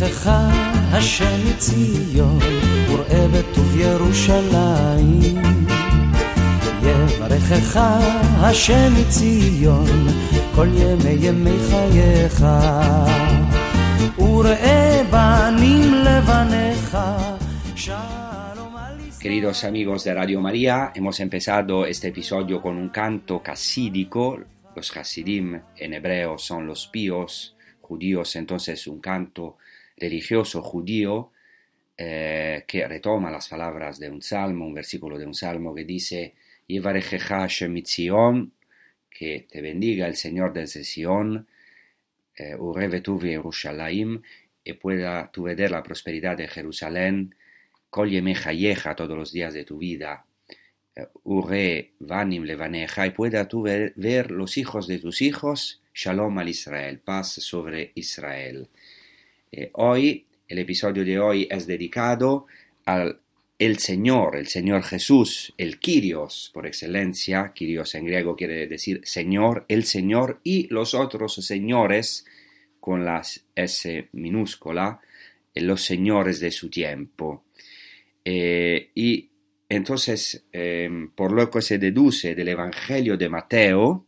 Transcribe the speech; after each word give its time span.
יברכך 0.00 0.30
השם 0.92 1.38
מציון, 1.48 2.38
וראה 2.90 3.28
בטוב 3.28 3.76
ירושלים. 3.76 5.36
יברכך 6.82 7.80
השם 8.40 8.92
מציון, 9.00 10.06
כל 10.54 10.68
ימי 10.68 11.16
ימי 11.20 11.56
חייך. 11.70 12.46
וראה 14.18 15.02
בנים 15.10 15.94
לבניך, 15.94 16.98
שלום 17.74 18.76
על 18.76 19.00
ישראל. 19.08 19.22
Queridos 19.22 19.64
amigos 19.64 20.04
de 20.04 20.14
Radio 20.14 20.40
María, 20.40 20.92
hemos 20.94 21.20
empezado 21.20 21.84
este 21.84 22.08
episodio 22.08 22.62
con 22.62 22.76
un 22.78 22.88
canto 22.88 23.42
casídico. 23.42 24.38
Los 24.74 24.96
hasidim 24.96 25.60
en 25.76 25.92
hebreo 25.92 26.38
son 26.38 26.66
los 26.66 26.86
píos 26.86 27.56
judíos, 27.82 28.36
entonces 28.36 28.86
un 28.86 29.00
canto 29.00 29.58
religioso 30.01 30.61
judío 30.61 31.31
eh, 31.95 32.63
que 32.67 32.87
retoma 32.87 33.29
las 33.29 33.47
palabras 33.47 33.99
de 33.99 34.09
un 34.09 34.21
salmo, 34.21 34.65
un 34.65 34.73
versículo 34.73 35.19
de 35.19 35.27
un 35.27 35.35
salmo 35.35 35.75
que 35.75 35.85
dice 35.85 36.33
que 39.09 39.47
te 39.51 39.61
bendiga 39.61 40.07
el 40.07 40.15
Señor 40.15 40.53
desde 40.53 40.83
Sion, 40.83 41.47
eh, 42.35 42.55
ureve 42.57 43.03
Yerushalayim, 43.03 44.21
y 44.63 44.73
pueda 44.73 45.31
tu 45.31 45.43
ver 45.43 45.69
la 45.69 45.83
prosperidad 45.83 46.37
de 46.37 46.47
Jerusalén, 46.47 47.35
Kol 47.89 48.09
Chayeja 48.09 48.95
todos 48.95 49.17
los 49.17 49.31
días 49.31 49.53
de 49.53 49.65
tu 49.65 49.77
vida, 49.77 50.25
eh, 50.95 51.07
Ure 51.23 51.91
Vanim 51.99 52.43
Levaneja, 52.43 53.05
y 53.05 53.11
pueda 53.11 53.47
tú 53.47 53.63
ver 53.63 54.31
los 54.31 54.57
hijos 54.57 54.87
de 54.87 54.97
tus 54.97 55.21
hijos, 55.21 55.81
Shalom 55.93 56.39
al 56.39 56.49
Israel, 56.49 56.99
paz 56.99 57.33
sobre 57.33 57.91
Israel. 57.95 58.69
Eh, 59.53 59.69
hoy, 59.73 60.25
el 60.47 60.59
episodio 60.59 61.03
de 61.03 61.19
hoy 61.19 61.47
es 61.49 61.67
dedicado 61.67 62.45
al 62.85 63.19
el 63.59 63.77
Señor, 63.77 64.37
el 64.37 64.47
Señor 64.47 64.81
Jesús, 64.81 65.53
el 65.57 65.77
Kyrios 65.77 66.49
por 66.53 66.65
excelencia, 66.65 67.51
Kyrios 67.53 67.93
en 67.93 68.05
griego 68.05 68.35
quiere 68.35 68.65
decir 68.65 69.01
Señor, 69.03 69.65
el 69.67 69.83
Señor 69.83 70.39
y 70.43 70.67
los 70.73 70.95
otros 70.95 71.35
señores 71.35 72.25
con 72.79 73.05
la 73.05 73.21
S 73.53 74.09
minúscula, 74.13 74.99
eh, 75.53 75.61
los 75.61 75.83
señores 75.83 76.39
de 76.39 76.49
su 76.49 76.69
tiempo. 76.69 77.43
Eh, 78.25 78.89
y 78.95 79.29
entonces, 79.69 80.43
por 81.15 81.31
lo 81.31 81.49
que 81.49 81.61
se 81.61 81.77
deduce 81.77 82.35
del 82.35 82.49
Evangelio 82.49 83.15
de 83.15 83.29
Mateo, 83.29 84.05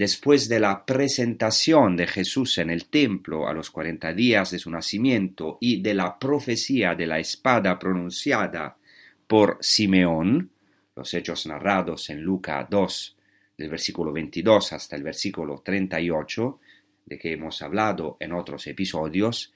después 0.00 0.48
de 0.48 0.58
la 0.58 0.86
presentación 0.86 1.94
de 1.94 2.06
Jesús 2.06 2.56
en 2.56 2.70
el 2.70 2.86
templo 2.86 3.46
a 3.46 3.52
los 3.52 3.70
40 3.70 4.14
días 4.14 4.50
de 4.50 4.58
su 4.58 4.70
nacimiento 4.70 5.58
y 5.60 5.82
de 5.82 5.92
la 5.92 6.18
profecía 6.18 6.94
de 6.94 7.06
la 7.06 7.18
espada 7.18 7.78
pronunciada 7.78 8.78
por 9.26 9.58
Simeón, 9.60 10.52
los 10.96 11.12
hechos 11.12 11.44
narrados 11.44 12.08
en 12.08 12.22
Lucas 12.22 12.66
2, 12.70 13.16
del 13.58 13.68
versículo 13.68 14.10
22 14.10 14.72
hasta 14.72 14.96
el 14.96 15.02
versículo 15.02 15.60
38, 15.62 16.60
de 17.04 17.18
que 17.18 17.34
hemos 17.34 17.60
hablado 17.60 18.16
en 18.20 18.32
otros 18.32 18.66
episodios, 18.68 19.52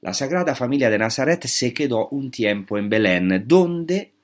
la 0.00 0.14
Sagrada 0.14 0.54
Familia 0.54 0.88
de 0.88 0.96
Nazaret 0.96 1.44
se 1.44 1.74
quedó 1.74 2.08
un 2.08 2.30
tiempo 2.30 2.78
en 2.78 2.88
Belén, 2.88 3.44
donde 3.46 4.14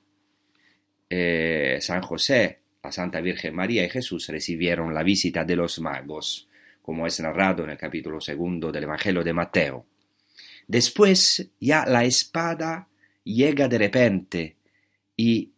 eh, 1.10 1.76
San 1.82 2.00
José, 2.00 2.60
la 2.84 2.92
Santa 2.92 3.22
Virgen 3.22 3.54
María 3.54 3.82
y 3.82 3.88
Jesús 3.88 4.28
recibieron 4.28 4.92
la 4.92 5.02
visita 5.02 5.42
de 5.42 5.56
los 5.56 5.80
magos, 5.80 6.46
como 6.82 7.06
es 7.06 7.18
narrado 7.18 7.64
en 7.64 7.70
el 7.70 7.78
capítulo 7.78 8.20
segundo 8.20 8.70
del 8.70 8.84
Evangelio 8.84 9.24
de 9.24 9.32
Mateo. 9.32 9.86
Después 10.68 11.50
ya 11.58 11.86
la 11.86 12.04
espada 12.04 12.88
llega 13.24 13.68
de 13.68 13.78
repente 13.78 14.56
y 15.16 15.50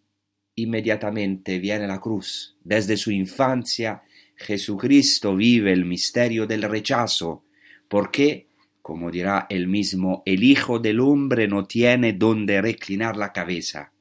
inmediatamente 0.54 1.58
viene 1.58 1.88
la 1.88 1.98
cruz. 1.98 2.56
Desde 2.62 2.96
su 2.96 3.10
infancia 3.10 4.02
Jesucristo 4.36 5.34
vive 5.34 5.72
el 5.72 5.84
misterio 5.84 6.46
del 6.46 6.62
rechazo, 6.62 7.44
porque, 7.88 8.46
como 8.82 9.10
dirá 9.10 9.48
él 9.50 9.66
mismo, 9.66 10.22
el 10.26 10.44
Hijo 10.44 10.78
del 10.78 11.00
Hombre 11.00 11.48
no 11.48 11.66
tiene 11.66 12.12
donde 12.12 12.62
reclinar 12.62 13.16
la 13.16 13.32
cabeza. 13.32 13.92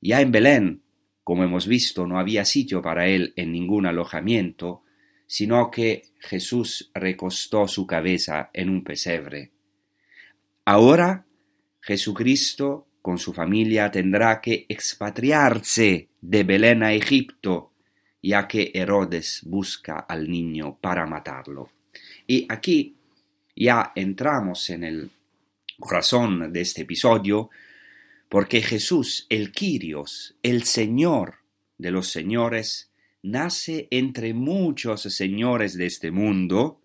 Ya 0.00 0.20
en 0.20 0.30
Belén, 0.30 0.82
como 1.30 1.44
hemos 1.44 1.68
visto, 1.68 2.08
no 2.08 2.18
había 2.18 2.44
sitio 2.44 2.82
para 2.82 3.06
él 3.06 3.32
en 3.36 3.52
ningún 3.52 3.86
alojamiento, 3.86 4.82
sino 5.28 5.70
que 5.70 6.02
Jesús 6.18 6.90
recostó 6.92 7.68
su 7.68 7.86
cabeza 7.86 8.50
en 8.52 8.68
un 8.68 8.82
pesebre. 8.82 9.52
Ahora 10.64 11.24
Jesucristo 11.80 12.88
con 13.00 13.16
su 13.20 13.32
familia 13.32 13.92
tendrá 13.92 14.40
que 14.40 14.66
expatriarse 14.68 16.08
de 16.20 16.42
Belén 16.42 16.82
a 16.82 16.94
Egipto, 16.94 17.74
ya 18.20 18.48
que 18.48 18.72
Herodes 18.74 19.42
busca 19.44 20.00
al 20.00 20.28
niño 20.28 20.78
para 20.80 21.06
matarlo. 21.06 21.70
Y 22.26 22.44
aquí 22.48 22.96
ya 23.54 23.92
entramos 23.94 24.68
en 24.70 24.82
el 24.82 25.10
corazón 25.78 26.52
de 26.52 26.60
este 26.62 26.82
episodio, 26.82 27.50
porque 28.30 28.62
Jesús, 28.62 29.26
el 29.28 29.50
Kyrios, 29.50 30.36
el 30.44 30.62
Señor 30.62 31.40
de 31.78 31.90
los 31.90 32.08
señores, 32.08 32.92
nace 33.22 33.88
entre 33.90 34.34
muchos 34.34 35.02
señores 35.02 35.76
de 35.76 35.86
este 35.86 36.12
mundo 36.12 36.80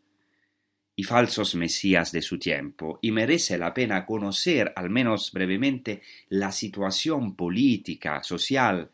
y 0.96 1.04
falsos 1.04 1.54
mesías 1.54 2.12
de 2.12 2.24
su 2.24 2.40
tiempo, 2.40 2.98
y 3.00 3.12
merece 3.12 3.60
la 3.60 3.76
pena 3.76 4.08
conocer, 4.08 4.74
al 4.76 4.90
menos 4.90 5.32
brevemente, 5.32 6.02
la 6.30 6.52
situación 6.52 7.36
política, 7.36 8.24
social, 8.24 8.90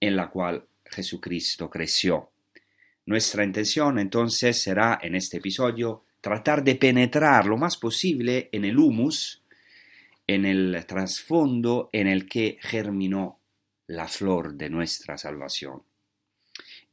en 0.00 0.16
la 0.16 0.28
cual 0.28 0.64
Jesucristo 0.84 1.70
creció. 1.70 2.30
Nuestra 3.06 3.44
intención 3.44 4.00
entonces 4.00 4.60
será 4.60 4.98
en 5.00 5.14
este 5.14 5.36
episodio 5.36 6.06
tratar 6.20 6.64
de 6.64 6.74
penetrar 6.74 7.46
lo 7.46 7.56
más 7.56 7.76
posible 7.76 8.48
en 8.50 8.64
el 8.64 8.76
humus, 8.78 9.41
en 10.26 10.44
el 10.44 10.84
trasfondo 10.86 11.90
en 11.92 12.06
el 12.06 12.28
que 12.28 12.58
germinó 12.60 13.40
la 13.86 14.08
flor 14.08 14.54
de 14.54 14.70
nuestra 14.70 15.18
salvación. 15.18 15.82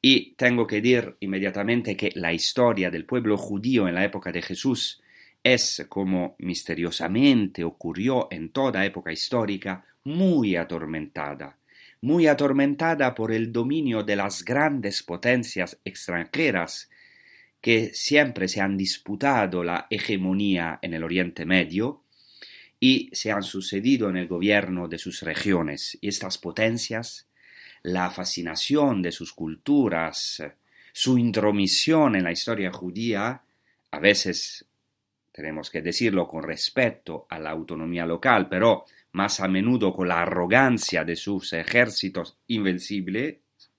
Y 0.01 0.33
tengo 0.36 0.65
que 0.65 0.81
decir 0.81 1.18
inmediatamente 1.19 1.98
que 1.98 2.12
la 2.15 2.31
historia 2.31 2.89
del 2.89 3.06
pueblo 3.06 3.38
judío 3.38 3.88
en 3.88 3.95
la 3.95 4.06
época 4.06 4.31
de 4.31 4.42
Jesús 4.42 5.01
es, 5.44 5.86
como 5.89 6.36
misteriosamente 6.39 7.63
ocurrió 7.63 8.27
en 8.31 8.50
toda 8.50 8.86
época 8.86 9.12
histórica, 9.12 9.86
muy 10.06 10.56
atormentada, 10.56 11.57
muy 12.01 12.27
atormentada 12.27 13.13
por 13.13 13.31
el 13.31 13.51
dominio 13.51 14.03
de 14.03 14.15
las 14.15 14.44
grandes 14.44 15.03
potencias 15.03 15.77
extranjeras 15.83 16.89
que 17.62 17.94
siempre 17.94 18.48
se 18.48 18.62
han 18.62 18.77
disputado 18.77 19.63
la 19.63 19.88
hegemonía 19.89 20.80
en 20.81 20.94
el 20.94 21.03
Oriente 21.03 21.45
Medio 21.45 22.03
y 22.79 23.09
se 23.11 23.31
han 23.31 23.43
sucedido 23.43 24.09
en 24.09 24.17
el 24.17 24.27
gobierno 24.27 24.87
de 24.87 24.97
sus 24.97 25.21
regiones. 25.21 25.97
Y 26.01 26.07
estas 26.07 26.37
potencias 26.37 27.29
la 27.83 28.09
fascinación 28.09 29.01
de 29.01 29.11
sus 29.11 29.33
culturas, 29.33 30.43
su 30.91 31.17
intromisión 31.17 32.15
en 32.15 32.23
la 32.23 32.31
historia 32.31 32.71
judía, 32.71 33.41
a 33.91 33.99
veces 33.99 34.65
tenemos 35.31 35.69
que 35.69 35.81
decirlo 35.81 36.27
con 36.27 36.43
respeto 36.43 37.25
a 37.29 37.39
la 37.39 37.51
autonomía 37.51 38.05
local, 38.05 38.47
pero 38.49 38.85
más 39.13 39.39
a 39.39 39.47
menudo 39.47 39.93
con 39.93 40.07
la 40.07 40.21
arrogancia 40.21 41.03
de 41.03 41.15
sus 41.15 41.53
ejércitos 41.53 42.37
invencibles, 42.47 43.37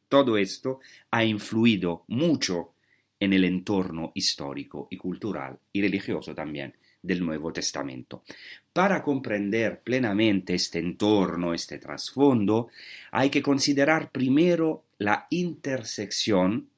todo 0.09 0.37
esto 0.37 0.81
ha 1.11 1.25
influido 1.25 2.05
mucho 2.09 2.73
en 3.21 3.33
el 3.35 3.45
entorno 3.45 4.13
histórico 4.15 4.89
y 4.91 4.97
cultural 4.97 5.59
y 5.73 5.83
religioso 5.83 6.35
también 6.35 6.75
del 7.03 7.25
Nuevo 7.25 7.53
Testamento. 7.53 8.23
Para 8.73 9.03
comprender 9.03 9.81
plenamente 9.81 10.55
este 10.55 10.79
entorno, 10.79 11.55
este 11.55 11.79
trasfondo, 11.79 12.69
hay 13.11 13.31
que 13.31 13.43
considerar 13.43 14.11
primero 14.11 14.85
la 14.99 15.27
intersección 15.31 16.69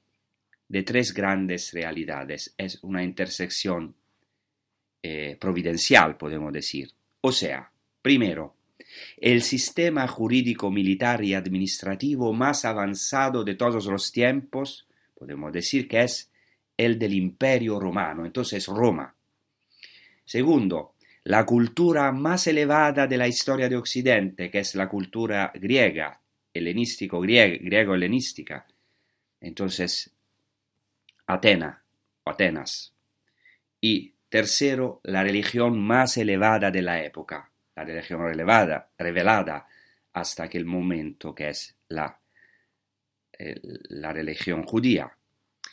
de 0.68 0.82
tres 0.82 1.12
grandes 1.12 1.72
realidades. 1.72 2.54
Es 2.56 2.78
una 2.82 3.02
intersección 3.04 3.94
eh, 5.02 5.36
providencial, 5.38 6.16
podemos 6.16 6.52
decir. 6.52 6.90
O 7.20 7.32
sea, 7.32 7.70
primero, 8.00 8.54
el 9.16 9.42
sistema 9.42 10.06
jurídico 10.08 10.70
militar 10.70 11.22
y 11.24 11.34
administrativo 11.34 12.32
más 12.32 12.64
avanzado 12.64 13.44
de 13.44 13.54
todos 13.54 13.86
los 13.86 14.12
tiempos, 14.12 14.86
podemos 15.14 15.52
decir 15.52 15.88
que 15.88 16.02
es 16.02 16.30
el 16.76 16.98
del 16.98 17.14
Imperio 17.14 17.78
Romano, 17.78 18.24
entonces 18.24 18.66
Roma. 18.66 19.14
Segundo, 20.24 20.94
la 21.24 21.46
cultura 21.46 22.10
más 22.12 22.46
elevada 22.46 23.06
de 23.06 23.16
la 23.16 23.28
historia 23.28 23.68
de 23.68 23.76
Occidente, 23.76 24.50
que 24.50 24.60
es 24.60 24.74
la 24.74 24.88
cultura 24.88 25.52
griega, 25.54 26.20
helenístico, 26.52 27.20
griego, 27.20 27.94
helenística. 27.94 28.66
Entonces, 29.40 30.10
Atena, 31.26 31.82
Atenas. 32.24 32.92
Y 33.80 34.14
tercero, 34.28 35.00
la 35.04 35.22
religión 35.22 35.80
más 35.80 36.16
elevada 36.16 36.70
de 36.70 36.82
la 36.82 37.02
época, 37.04 37.50
la 37.76 37.84
religión 37.84 38.20
revelada 38.98 39.68
hasta 40.12 40.44
aquel 40.44 40.64
momento 40.64 41.34
que 41.34 41.50
es 41.50 41.76
la, 41.88 42.20
la 43.38 44.12
religión 44.12 44.62
judía. 44.64 45.16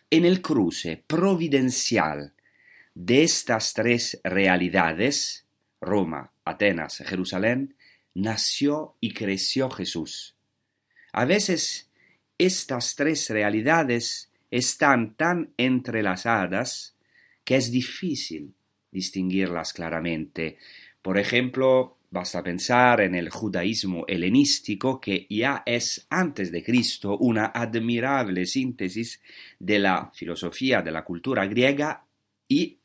En 0.09 0.25
el 0.25 0.41
cruce 0.41 1.03
providencial 1.05 2.33
de 2.99 3.23
estas 3.23 3.73
tres 3.73 4.19
realidades, 4.25 5.45
Roma, 5.79 6.33
Atenas, 6.43 6.97
Jerusalén, 6.97 7.75
nació 8.13 8.97
y 8.99 9.13
creció 9.13 9.69
Jesús. 9.69 10.35
A 11.13 11.23
veces 11.23 11.89
estas 12.37 12.95
tres 12.95 13.29
realidades 13.29 14.29
están 14.51 15.15
tan 15.15 15.53
entrelazadas 15.55 16.97
que 17.45 17.55
es 17.55 17.71
difícil 17.71 18.53
distinguirlas 18.91 19.71
claramente. 19.71 20.57
Por 21.01 21.17
ejemplo, 21.17 21.95
Basta 22.11 22.41
pensar 22.41 23.01
en 23.01 23.13
el 23.13 23.29
judaísmo 23.29 24.03
helenístico 24.07 24.99
que 24.99 25.27
ya 25.29 25.61
es 25.63 26.07
antes 26.09 26.51
de 26.51 26.63
Cristo 26.63 27.15
una 27.19 27.51
admirable 27.53 28.47
síntesis 28.47 29.21
de 29.59 29.77
la 29.77 30.09
filosofía 30.11 30.81
de 30.81 30.89
la 30.89 31.03
cultura 31.03 31.45
griega 31.45 32.03
y 32.47 32.78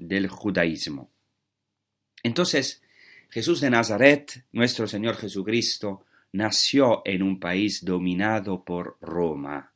del 0.00 0.28
judaísmo. 0.28 1.10
Entonces, 2.22 2.82
Jesús 3.28 3.60
de 3.60 3.70
Nazaret, 3.70 4.44
nuestro 4.52 4.86
Señor 4.86 5.16
Jesucristo, 5.16 6.04
nació 6.32 7.02
en 7.04 7.22
un 7.22 7.38
país 7.38 7.84
dominado 7.84 8.64
por 8.64 8.96
Roma. 9.00 9.72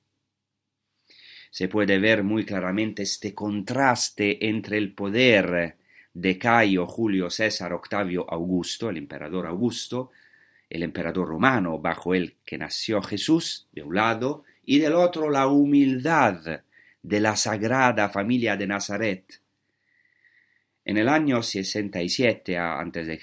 Se 1.50 1.68
puede 1.68 1.98
ver 1.98 2.24
muy 2.24 2.44
claramente 2.44 3.02
este 3.02 3.32
contraste 3.34 4.48
entre 4.48 4.78
el 4.78 4.92
poder 4.92 5.76
de 6.12 6.38
Caio 6.38 6.86
Julio 6.86 7.30
César 7.30 7.72
Octavio 7.72 8.28
Augusto, 8.28 8.90
el 8.90 8.96
emperador 8.96 9.46
Augusto, 9.46 10.10
el 10.68 10.82
emperador 10.82 11.28
romano 11.28 11.78
bajo 11.78 12.14
el 12.14 12.36
que 12.44 12.58
nació 12.58 13.02
Jesús, 13.02 13.68
de 13.72 13.82
un 13.82 13.94
lado, 13.94 14.44
y 14.64 14.78
del 14.78 14.94
otro 14.94 15.30
la 15.30 15.46
humildad 15.46 16.62
de 17.02 17.20
la 17.20 17.36
sagrada 17.36 18.08
familia 18.08 18.56
de 18.56 18.66
Nazaret. 18.66 19.43
En 20.84 20.98
el 20.98 21.08
año 21.08 21.42
67 21.42 22.58
a.C., 22.58 23.18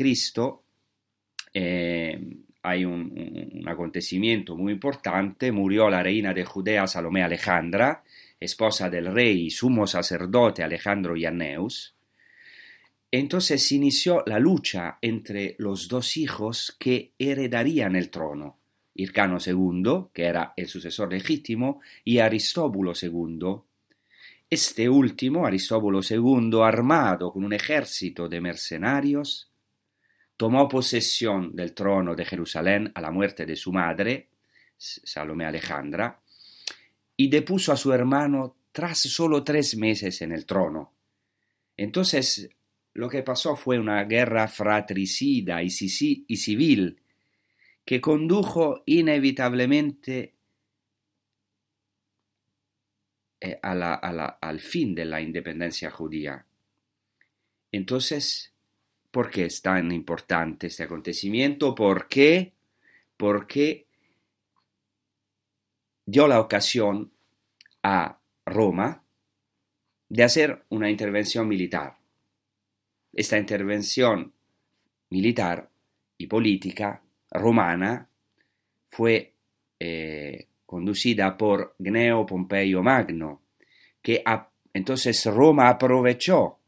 eh, 1.54 2.20
hay 2.64 2.86
un, 2.86 3.64
acontecimiento 3.68 4.56
muy 4.56 4.74
importante, 4.74 5.52
murió 5.52 5.90
la 5.90 6.04
reina 6.04 6.34
de 6.34 6.46
Judea 6.46 6.88
Salomé 6.88 7.24
Alejandra, 7.24 8.04
esposa 8.40 8.90
del 8.90 9.14
rey 9.14 9.48
y 9.48 9.50
sumo 9.50 9.86
sacerdote 9.86 10.64
Alejandro 10.64 11.16
Ianneus, 11.16 11.96
entonces 13.12 13.70
inició 13.74 14.24
la 14.26 14.40
lucha 14.40 14.98
entre 15.02 15.56
los 15.60 15.90
dos 15.90 16.16
hijos 16.16 16.76
que 16.80 17.12
heredarían 17.20 17.98
el 17.98 18.10
trono, 18.10 18.58
Hircano 18.96 19.38
II, 19.46 20.08
que 20.14 20.24
era 20.24 20.54
el 20.56 20.68
sucesor 20.68 21.12
legítimo, 21.12 21.82
y 22.06 22.20
Aristóbulo 22.20 22.94
II. 23.00 23.64
Este 24.54 24.90
último, 24.90 25.46
Aristóbulo 25.46 26.02
II, 26.04 26.62
armado 26.62 27.32
con 27.32 27.46
un 27.46 27.54
ejército 27.54 28.28
de 28.28 28.42
mercenarios, 28.42 29.50
tomó 30.36 30.68
posesión 30.68 31.56
del 31.56 31.74
trono 31.74 32.16
de 32.16 32.26
Jerusalén 32.26 32.92
a 32.94 33.00
la 33.00 33.12
muerte 33.12 33.46
de 33.46 33.56
su 33.56 33.72
madre, 33.72 34.28
Salomé 34.78 35.46
Alejandra, 35.46 36.20
y 37.16 37.30
depuso 37.30 37.72
a 37.72 37.78
su 37.78 37.94
hermano 37.94 38.58
tras 38.74 39.00
solo 39.00 39.42
tres 39.42 39.78
meses 39.78 40.22
en 40.22 40.34
el 40.34 40.46
trono. 40.46 40.96
Entonces 41.78 42.50
lo 42.94 43.08
que 43.08 43.24
pasó 43.24 43.56
fue 43.56 43.80
una 43.80 44.04
guerra 44.04 44.50
fratricida 44.50 45.64
y, 45.64 45.70
civil 45.70 47.02
que 47.86 48.02
condujo 48.02 48.84
inevitablemente 48.86 50.34
eh, 53.42 53.60
al 53.62 54.60
fin 54.60 54.96
de 54.96 55.06
la 55.06 55.20
independencia 55.20 55.92
judía. 55.92 56.46
Entonces, 57.72 58.54
¿por 59.10 59.30
qué 59.30 59.46
es 59.46 59.62
tan 59.62 59.92
importante 59.92 60.68
este 60.68 60.84
acontecimiento? 60.84 61.76
¿Por 61.76 62.08
qué? 62.08 62.54
Porque 63.18 63.88
dio 66.06 66.28
la 66.28 66.40
ocasión 66.40 67.12
a 67.84 68.20
Roma 68.46 69.04
de 70.08 70.24
hacer 70.24 70.64
una 70.70 70.90
intervención 70.90 71.48
militar 71.48 72.02
esta 73.14 73.38
intervención 73.38 74.34
militar 75.10 75.70
y 76.18 76.28
política 76.28 77.04
romana 77.32 78.08
fue 78.90 79.34
eh, 79.80 80.48
conducida 80.72 81.36
por 81.36 81.76
Gneo 81.80 82.26
Pompeyo 82.26 82.82
Magno, 82.82 83.42
que 84.02 84.24
entonces 84.74 85.26
Roma 85.26 85.68
aprovechó 85.68 86.60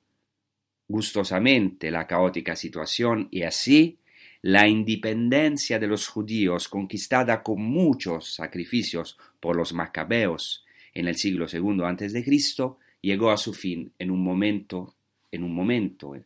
gustosamente 0.89 1.89
la 1.89 2.05
caótica 2.05 2.53
situación 2.53 3.29
y 3.31 3.43
así 3.43 4.00
la 4.41 4.67
independencia 4.67 5.79
de 5.79 5.88
los 5.88 6.10
judíos 6.10 6.67
conquistada 6.67 7.41
con 7.41 7.62
muchos 7.62 8.33
sacrificios 8.36 9.17
por 9.39 9.55
los 9.55 9.72
macabeos 9.72 10.65
en 10.93 11.07
el 11.07 11.15
siglo 11.15 11.45
II 11.50 11.83
a.C. 11.86 12.75
llegó 13.01 13.31
a 13.31 13.38
su 13.38 13.53
fin 13.53 13.93
en 13.98 14.12
un 14.12 14.22
momento 14.22 14.95
en 15.31 15.43
un 15.43 15.55
momento 15.55 16.13
eh, 16.13 16.24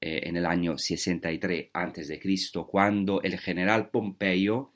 en 0.00 0.36
el 0.36 0.44
año 0.44 0.76
63 0.76 1.70
a.C., 1.72 2.20
cuando 2.66 3.22
el 3.22 3.38
general 3.38 3.88
Pompeyo, 3.88 4.72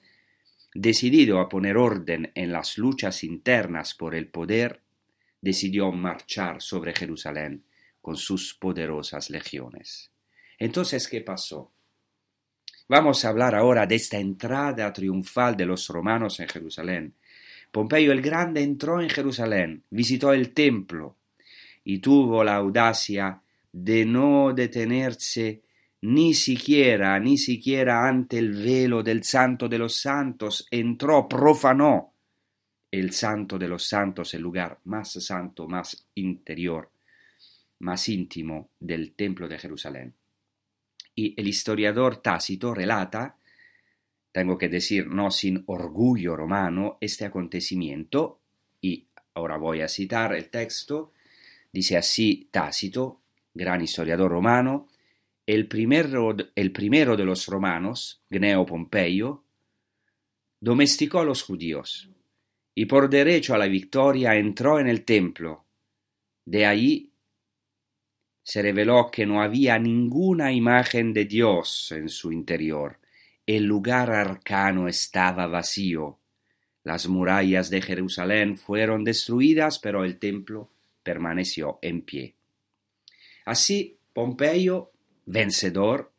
decidido 0.75 1.41
a 1.41 1.49
poner 1.49 1.77
orden 1.77 2.31
en 2.35 2.53
las 2.53 2.79
luchas 2.79 3.25
internas 3.25 3.95
por 3.95 4.15
el 4.15 4.29
poder, 4.29 4.81
decidió 5.41 5.91
marchar 5.93 6.63
sobre 6.63 6.95
Jerusalén 6.95 7.65
con 8.01 8.17
sus 8.17 8.55
poderosas 8.55 9.31
legiones. 9.31 10.11
Entonces, 10.59 11.09
¿qué 11.09 11.21
pasó? 11.21 11.73
Vamos 12.89 13.25
a 13.25 13.29
hablar 13.29 13.55
ahora 13.55 13.87
de 13.87 13.95
esta 13.95 14.19
entrada 14.19 14.93
triunfal 14.93 15.57
de 15.57 15.67
los 15.67 15.89
romanos 15.89 16.41
en 16.41 16.49
Jerusalén. 16.49 17.15
Pompeyo 17.71 18.13
el 18.13 18.21
Grande 18.21 18.63
entró 18.63 19.01
en 19.01 19.09
Jerusalén, 19.09 19.85
visitó 19.91 20.33
el 20.33 20.53
templo 20.53 21.17
y 21.85 21.99
tuvo 21.99 22.45
la 22.45 22.57
audacia 22.57 23.41
de 23.73 24.05
no 24.05 24.53
detenerse 24.53 25.63
ni 26.03 26.35
siquiera, 26.35 27.19
ni 27.21 27.39
siquiera 27.39 28.09
ante 28.09 28.39
el 28.39 28.53
velo 28.53 29.03
del 29.03 29.23
Santo 29.23 29.69
de 29.69 29.79
los 29.79 29.97
Santos, 29.97 30.67
entró, 30.71 31.29
profanó 31.29 32.13
el 32.91 33.13
Santo 33.13 33.57
de 33.57 33.69
los 33.69 33.87
Santos, 33.87 34.35
el 34.35 34.43
lugar 34.43 34.81
más 34.85 35.13
santo, 35.13 35.69
más 35.69 36.07
interior, 36.17 36.91
más 37.81 38.09
íntimo 38.09 38.71
del 38.81 39.13
Templo 39.15 39.49
de 39.49 39.59
Jerusalén. 39.59 40.13
Y 41.15 41.41
el 41.41 41.47
historiador 41.47 42.17
Tácito 42.17 42.75
relata, 42.75 43.37
tengo 44.33 44.59
que 44.59 44.69
decir 44.69 45.07
no 45.07 45.31
sin 45.31 45.63
orgullo 45.67 46.35
romano, 46.35 46.99
este 47.01 47.27
acontecimiento, 47.27 48.41
y 48.81 49.07
ahora 49.35 49.57
voy 49.57 49.83
a 49.83 49.89
citar 49.89 50.35
el 50.35 50.51
texto, 50.51 51.13
dice 51.73 51.97
así 51.97 52.49
Tácito, 52.51 53.21
gran 53.55 53.83
historiador 53.83 54.31
romano, 54.31 54.89
el 55.47 55.67
primero, 55.69 56.37
el 56.55 56.73
primero 56.73 57.17
de 57.17 57.25
los 57.25 57.47
romanos, 57.47 58.23
Gneo 58.31 58.65
Pompeyo, 58.65 59.45
domesticó 60.61 61.21
a 61.21 61.25
los 61.25 61.43
judíos 61.43 62.09
y 62.75 62.87
por 62.87 63.11
derecho 63.11 63.55
a 63.55 63.59
la 63.59 63.67
victoria 63.67 64.37
entró 64.37 64.79
en 64.79 64.89
el 64.89 65.05
templo. 65.05 65.67
De 66.45 66.67
ahí 66.67 67.13
se 68.43 68.63
reveló 68.63 69.11
que 69.11 69.27
no 69.27 69.43
había 69.43 69.79
ninguna 69.79 70.53
imagen 70.53 71.13
de 71.13 71.25
Dios 71.25 71.93
en 71.93 72.09
su 72.09 72.33
interior. 72.33 72.99
El 73.47 73.65
lugar 73.65 74.11
arcano 74.11 74.89
estaba 74.89 75.47
vacío. 75.47 76.19
Las 76.85 77.09
murallas 77.09 77.71
de 77.71 77.83
Jerusalén 77.83 78.57
fueron 78.57 79.05
destruidas, 79.05 79.79
pero 79.79 80.05
el 80.05 80.19
templo 80.19 80.71
permaneció 81.03 81.79
en 81.83 82.03
pie. 82.03 82.35
Así, 83.45 83.99
Pompeyo, 84.13 84.92
vencedor, 85.27 86.13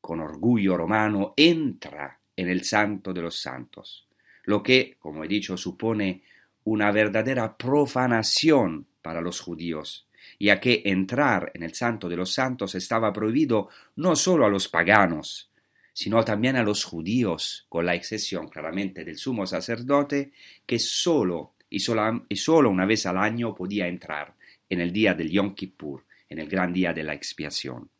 con 0.00 0.20
orgullo 0.20 0.76
romano, 0.76 1.34
entra 1.36 2.20
en 2.36 2.48
el 2.48 2.64
Santo 2.64 3.12
de 3.12 3.22
los 3.22 3.40
Santos, 3.40 4.06
lo 4.44 4.62
que, 4.62 4.96
como 4.98 5.24
he 5.24 5.28
dicho, 5.28 5.56
supone 5.56 6.22
una 6.64 6.92
verdadera 6.92 7.56
profanación 7.56 8.86
para 9.02 9.20
los 9.20 9.40
judíos, 9.40 10.06
ya 10.38 10.60
que 10.60 10.82
entrar 10.84 11.50
en 11.54 11.62
el 11.62 11.74
Santo 11.74 12.08
de 12.08 12.16
los 12.16 12.32
Santos 12.32 12.74
estaba 12.74 13.12
prohibido 13.12 13.68
no 13.96 14.14
solo 14.16 14.46
a 14.46 14.50
los 14.50 14.68
paganos, 14.68 15.50
sino 15.92 16.24
también 16.24 16.56
a 16.56 16.62
los 16.62 16.84
judíos, 16.84 17.66
con 17.68 17.84
la 17.84 17.94
excepción 17.94 18.48
claramente 18.48 19.04
del 19.04 19.16
sumo 19.16 19.46
sacerdote, 19.46 20.30
que 20.64 20.78
solo 20.78 21.54
y, 21.70 21.80
solo 21.80 22.70
una 22.70 22.86
vez 22.86 23.06
al 23.06 23.18
año 23.18 23.54
podía 23.54 23.88
entrar 23.88 24.34
en 24.68 24.80
el 24.80 24.92
día 24.92 25.14
del 25.14 25.30
Yom 25.30 25.54
Kippur, 25.54 26.04
en 26.28 26.38
el 26.38 26.48
gran 26.48 26.72
día 26.72 26.92
de 26.92 27.02
la 27.02 27.14
expiación. 27.14 27.90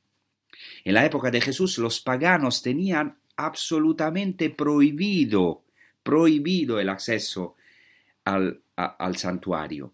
En 0.85 0.95
la 0.95 1.05
época 1.05 1.31
de 1.31 1.41
Jesús 1.41 1.79
los 1.79 2.01
paganos 2.01 2.63
tenían 2.63 3.19
absolutamente 3.37 4.51
prohibido, 4.51 5.65
prohibido 6.03 6.81
el 6.81 6.89
acceso 6.89 7.57
al, 8.25 8.61
al 8.77 9.17
santuario. 9.17 9.93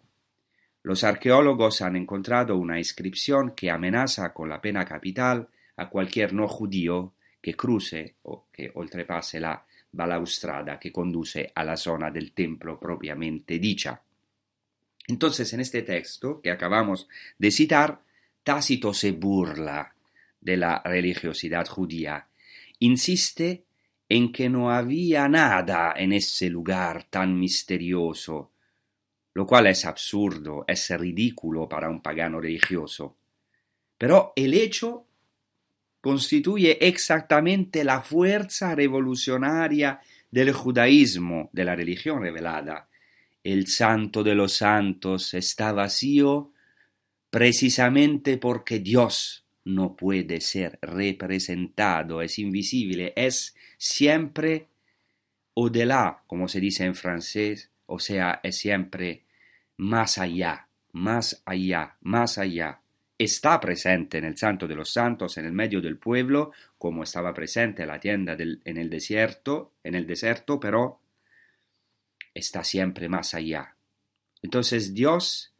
Los 0.83 1.05
arqueólogos 1.05 1.81
han 1.81 1.97
encontrado 1.97 2.57
una 2.57 2.79
inscripción 2.79 3.53
que 3.53 3.71
amenaza 3.71 4.33
con 4.33 4.49
la 4.49 4.61
pena 4.61 4.85
capital 4.85 5.49
a 5.77 5.89
cualquier 5.89 6.33
no 6.33 6.47
judío 6.47 7.15
que 7.41 7.55
cruce 7.55 8.17
o 8.23 8.47
que 8.53 8.71
oltrepase 8.75 9.41
la 9.41 9.65
balaustrada 9.93 10.79
que 10.79 10.93
conduce 10.93 11.53
a 11.55 11.65
la 11.65 11.77
zona 11.77 12.11
del 12.11 12.33
templo 12.33 12.79
propiamente 12.79 13.59
dicha. 13.59 14.03
Entonces, 15.07 15.53
en 15.53 15.61
este 15.61 15.83
texto 15.83 16.41
que 16.41 16.51
acabamos 16.51 17.09
de 17.39 17.51
citar, 17.51 18.01
Tácito 18.43 18.93
se 18.93 19.13
burla 19.13 19.94
de 20.45 20.57
la 20.59 20.81
religiosidad 20.85 21.67
judía, 21.67 22.29
insiste 22.79 23.65
en 24.09 24.31
que 24.31 24.49
no 24.49 24.71
había 24.71 25.29
nada 25.29 25.95
en 25.97 26.13
ese 26.13 26.51
lugar 26.51 27.05
tan 27.11 27.37
misterioso, 27.39 28.53
lo 29.33 29.47
cual 29.47 29.67
es 29.67 29.85
absurdo, 29.85 30.65
es 30.69 30.91
ridículo 30.91 31.69
para 31.69 31.89
un 31.89 32.01
pagano 32.01 32.41
religioso. 32.41 33.17
Pero 33.99 34.33
el 34.37 34.55
hecho 34.55 35.07
constituye 36.01 36.87
exactamente 36.87 37.83
la 37.83 38.03
fuerza 38.03 38.75
revolucionaria 38.75 40.01
del 40.31 40.53
judaísmo, 40.53 41.49
de 41.53 41.65
la 41.65 41.75
religión 41.75 42.21
revelada. 42.21 42.89
El 43.43 43.67
santo 43.67 44.23
de 44.23 44.35
los 44.35 44.53
santos 44.53 45.33
está 45.33 45.73
vacío 45.73 46.53
precisamente 47.31 48.37
porque 48.37 48.79
Dios 48.79 49.44
no 49.65 49.97
puede 49.97 50.41
ser 50.41 50.79
representado, 50.83 52.23
es 52.23 52.39
invisible, 52.39 53.13
es 53.17 53.57
siempre 53.79 54.69
au-delà, 55.57 56.23
como 56.27 56.49
se 56.49 56.61
dice 56.61 56.85
en 56.85 56.95
francés, 56.95 57.71
o 57.87 57.99
sea, 57.99 58.41
es 58.43 58.59
siempre 58.59 59.25
más 59.77 60.19
allá, 60.19 60.69
más 60.93 61.43
allá, 61.47 61.97
más 62.03 62.39
allá 62.39 62.81
está 63.19 63.61
presente 63.61 64.19
en 64.19 64.25
el 64.25 64.37
Santo 64.37 64.67
de 64.67 64.75
los 64.75 64.93
Santos, 64.93 65.39
en 65.39 65.47
el 65.47 65.53
medio 65.53 65.81
del 65.81 65.99
pueblo, 65.99 66.53
como 66.79 67.03
estaba 67.03 67.33
presente 67.33 67.83
en 67.83 67.89
la 67.89 68.01
tienda 68.01 68.37
en 68.39 68.77
el 68.77 68.91
desierto, 68.91 69.75
en 69.83 69.95
el 69.95 70.07
desierto, 70.07 70.59
pero 70.59 71.01
está 72.33 72.65
siempre 72.65 73.09
más 73.09 73.35
allá. 73.35 73.77
Entonces 74.43 74.95
Dios, 74.95 75.55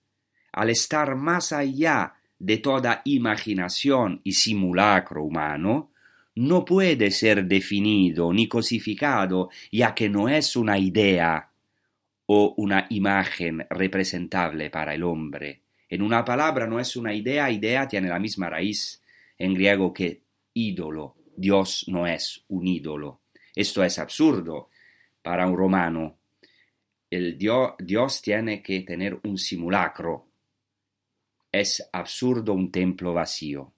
al 0.53 0.71
estar 0.71 1.15
más 1.15 1.53
allá 1.53 2.15
de 2.39 2.59
toda 2.59 3.03
imaginación 3.05 4.21
y 4.25 4.33
simulacro 4.33 5.25
humano, 5.25 5.93
no 6.37 6.65
puede 6.65 7.11
ser 7.11 7.45
definido 7.45 8.33
ni 8.33 8.49
cosificado, 8.49 9.51
ya 9.71 9.95
que 9.95 10.09
no 10.09 10.29
es 10.29 10.57
una 10.57 10.79
idea 10.79 11.51
o 12.27 12.55
una 12.57 12.87
imagen 12.91 13.67
representable 13.71 14.71
para 14.71 14.95
el 14.95 15.03
hombre, 15.05 15.65
en 15.95 16.03
una 16.03 16.25
palabra 16.25 16.67
no 16.67 16.81
es 16.81 16.97
una 16.97 17.15
idea, 17.15 17.49
idea 17.53 17.87
tiene 17.87 18.09
la 18.09 18.19
misma 18.19 18.51
raíz 18.51 19.01
en 19.39 19.55
griego 19.55 19.93
que 19.93 20.23
ídolo. 20.55 21.15
Dios 21.37 21.85
no 21.87 22.05
es 22.05 22.45
un 22.49 22.67
ídolo. 22.67 23.21
Esto 23.55 23.85
es 23.85 24.01
absurdo 24.01 24.71
para 25.23 25.47
un 25.47 25.57
romano. 25.57 26.19
El 27.09 27.39
Dios, 27.39 27.75
Dios 27.79 28.21
tiene 28.23 28.61
que 28.61 28.81
tener 28.81 29.21
un 29.23 29.39
simulacro. 29.39 30.24
Es 31.55 31.89
absurdo 31.93 32.53
un 32.53 32.73
templo 32.73 33.15
vacío. 33.15 33.73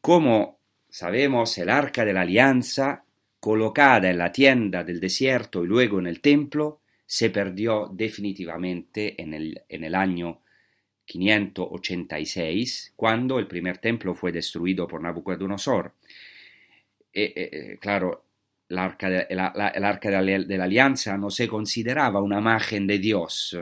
Como 0.00 0.58
sabemos, 0.90 1.56
el 1.58 1.68
arca 1.70 2.04
de 2.04 2.12
la 2.12 2.22
alianza, 2.22 3.04
colocada 3.38 4.10
en 4.10 4.18
la 4.18 4.32
tienda 4.32 4.82
del 4.82 4.98
desierto 4.98 5.62
y 5.62 5.68
luego 5.68 6.00
en 6.00 6.08
el 6.08 6.20
templo, 6.20 6.80
se 7.06 7.30
perdió 7.30 7.88
definitivamente 7.92 9.22
en 9.22 9.34
el, 9.34 9.94
año 9.94 10.40
586, 11.04 12.94
cuando 12.96 13.38
el 13.38 13.46
primer 13.46 13.78
templo 13.78 14.12
fue 14.12 14.32
destruido 14.32 14.88
por 14.88 15.00
Nabucodonosor. 15.00 15.94
Eh, 17.12 17.32
eh, 17.36 17.78
claro, 17.80 18.24
el 18.68 18.78
arca 18.78 19.08
de, 19.08 19.26
la, 19.30 20.64
alianza 20.64 21.16
no 21.16 21.30
se 21.30 21.46
consideraba 21.46 22.20
una 22.20 22.40
imagen 22.40 22.88
de 22.88 22.98
Dios. 22.98 23.56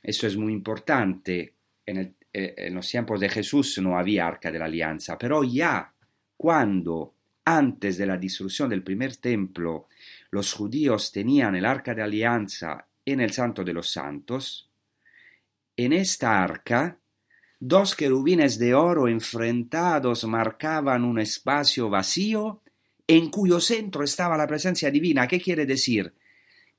Eso 0.00 0.26
es 0.28 0.36
muy 0.36 0.52
importante. 0.52 1.54
Eh, 1.98 2.54
en 2.56 2.74
los 2.74 2.88
tiempos 2.88 3.20
de 3.20 3.28
Jesús 3.28 3.78
no 3.78 3.98
había 3.98 4.26
arca 4.26 4.50
de 4.50 4.58
la 4.58 4.64
alianza, 4.64 5.18
pero 5.18 5.44
ya 5.44 5.92
cuando 6.36 7.14
antes 7.44 7.98
de 7.98 8.06
la 8.06 8.16
destrucción 8.16 8.70
del 8.70 8.82
primer 8.82 9.16
templo 9.16 9.88
los 10.30 10.54
judíos 10.54 11.12
tenían 11.12 11.56
el 11.56 11.66
arca 11.66 11.94
de 11.94 12.02
alianza 12.02 12.86
en 13.04 13.20
el 13.20 13.32
Santo 13.32 13.64
de 13.64 13.74
los 13.74 13.90
Santos, 13.90 14.70
en 15.76 15.92
esta 15.92 16.42
arca, 16.42 16.98
dos 17.60 17.94
querubines 17.94 18.58
de 18.58 18.74
oro 18.74 19.08
enfrentados 19.08 20.24
marcaban 20.24 21.04
un 21.04 21.18
espacio 21.18 21.90
vacío 21.90 22.62
en 23.06 23.28
cuyo 23.28 23.60
centro 23.60 24.04
estaba 24.04 24.38
la 24.38 24.46
presencia 24.46 24.90
divina. 24.90 25.26
¿Qué 25.26 25.40
quiere 25.40 25.66
decir? 25.66 26.14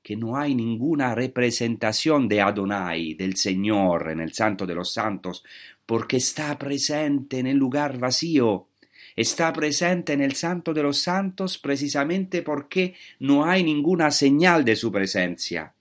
Que 0.04 0.16
no 0.16 0.38
hay 0.38 0.54
ninguna 0.54 1.16
representación 1.16 2.28
de 2.28 2.42
Adonai, 2.42 3.16
del 3.16 3.38
Señor, 3.38 4.12
en 4.12 4.20
el 4.20 4.34
Santo 4.34 4.68
de 4.68 4.76
los 4.76 4.94
Santos, 4.94 5.44
porque 5.86 6.18
está 6.18 6.58
presente 6.60 7.40
en 7.40 7.48
el 7.48 7.58
lugar 7.58 7.98
vacío. 7.98 8.68
Está 9.16 9.54
presente 9.54 10.14
en 10.14 10.22
el 10.22 10.34
Santo 10.36 10.74
de 10.74 10.84
los 10.84 11.00
Santos 11.00 11.58
precisamente 11.58 12.42
porque 12.42 12.96
no 13.20 13.46
hay 13.46 13.64
ninguna 13.64 14.12
señal 14.12 14.66
de 14.66 14.76
su 14.76 14.92
presencia. 14.92 15.74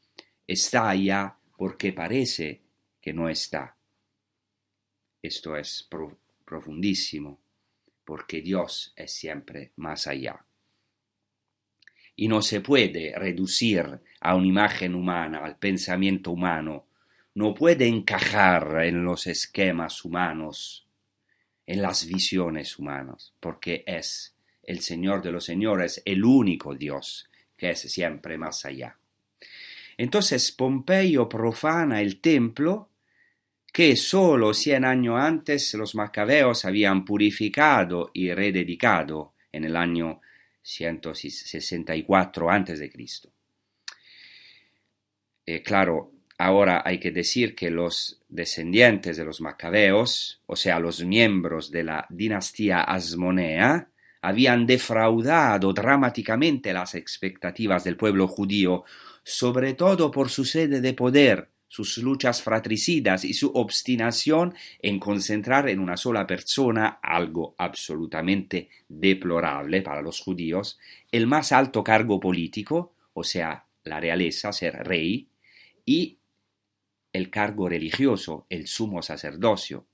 Está 0.46 0.90
allá 0.90 1.34
porque 1.56 1.92
parece 1.92 2.60
que 3.00 3.12
no 3.12 3.28
está. 3.28 3.74
Esto 5.22 5.56
es 5.56 5.88
profundísimo, 6.44 7.38
porque 8.04 8.42
Dios 8.42 8.92
es 8.96 9.12
siempre 9.12 9.72
más 9.76 10.06
allá. 10.06 10.44
Y 12.16 12.28
no 12.28 12.42
se 12.42 12.60
puede 12.60 13.14
reducir 13.16 14.00
a 14.22 14.34
una 14.34 14.46
imagen 14.46 14.94
humana, 14.94 15.38
al 15.38 15.56
pensamiento 15.56 16.30
humano, 16.30 16.86
no 17.34 17.54
puede 17.54 17.86
encajar 17.86 18.84
en 18.84 19.04
los 19.04 19.26
esquemas 19.26 20.04
humanos, 20.04 20.86
en 21.66 21.82
las 21.82 22.06
visiones 22.06 22.78
humanas, 22.78 23.32
porque 23.40 23.84
es 23.86 24.34
el 24.62 24.80
Señor 24.80 25.22
de 25.22 25.32
los 25.32 25.44
Señores, 25.44 26.02
el 26.04 26.24
único 26.24 26.74
Dios 26.74 27.28
que 27.56 27.70
es 27.70 27.80
siempre 27.80 28.36
más 28.38 28.64
allá. 28.64 28.98
Entonces 29.96 30.50
Pompeyo 30.50 31.28
profana 31.28 32.00
el 32.00 32.20
templo 32.20 32.88
que 33.72 33.96
solo 33.96 34.52
cien 34.52 34.84
años 34.84 35.18
antes 35.18 35.72
los 35.74 35.94
macabeos 35.94 36.64
habían 36.64 37.04
purificado 37.04 38.10
y 38.12 38.32
rededicado 38.32 39.34
en 39.52 39.64
el 39.64 39.76
año 39.76 40.20
164 40.62 42.50
a.C. 42.50 43.31
Eh, 45.46 45.62
claro, 45.62 46.12
ahora 46.38 46.82
hay 46.84 46.98
que 46.98 47.10
decir 47.10 47.54
que 47.54 47.70
los 47.70 48.20
descendientes 48.28 49.16
de 49.16 49.24
los 49.24 49.40
macabeos, 49.40 50.40
o 50.46 50.56
sea, 50.56 50.78
los 50.78 51.04
miembros 51.04 51.70
de 51.70 51.84
la 51.84 52.06
dinastía 52.10 52.82
asmonea, 52.82 53.88
habían 54.22 54.66
defraudado 54.66 55.72
dramáticamente 55.72 56.72
las 56.72 56.94
expectativas 56.94 57.82
del 57.84 57.96
pueblo 57.96 58.28
judío, 58.28 58.84
sobre 59.24 59.74
todo 59.74 60.10
por 60.10 60.30
su 60.30 60.44
sede 60.44 60.80
de 60.80 60.94
poder 60.94 61.48
sus 61.72 61.96
luchas 61.96 62.42
fratricidas 62.42 63.24
y 63.24 63.32
su 63.32 63.50
obstinación 63.54 64.54
en 64.82 64.98
concentrar 64.98 65.70
en 65.70 65.80
una 65.80 65.96
sola 65.96 66.26
persona, 66.26 66.98
algo 67.02 67.54
absolutamente 67.56 68.68
deplorable 68.86 69.80
para 69.80 70.02
los 70.02 70.20
judíos, 70.20 70.78
el 71.10 71.26
más 71.26 71.50
alto 71.50 71.82
cargo 71.82 72.20
político, 72.20 72.92
o 73.14 73.24
sea, 73.24 73.64
la 73.84 74.00
realeza, 74.00 74.52
ser 74.52 74.86
rey, 74.86 75.28
y 75.84 76.18
el 77.12 77.30
cargo 77.30 77.68
religioso, 77.68 78.46
el 78.48 78.66
sumo 78.66 79.02
sacerdocio. 79.02 79.86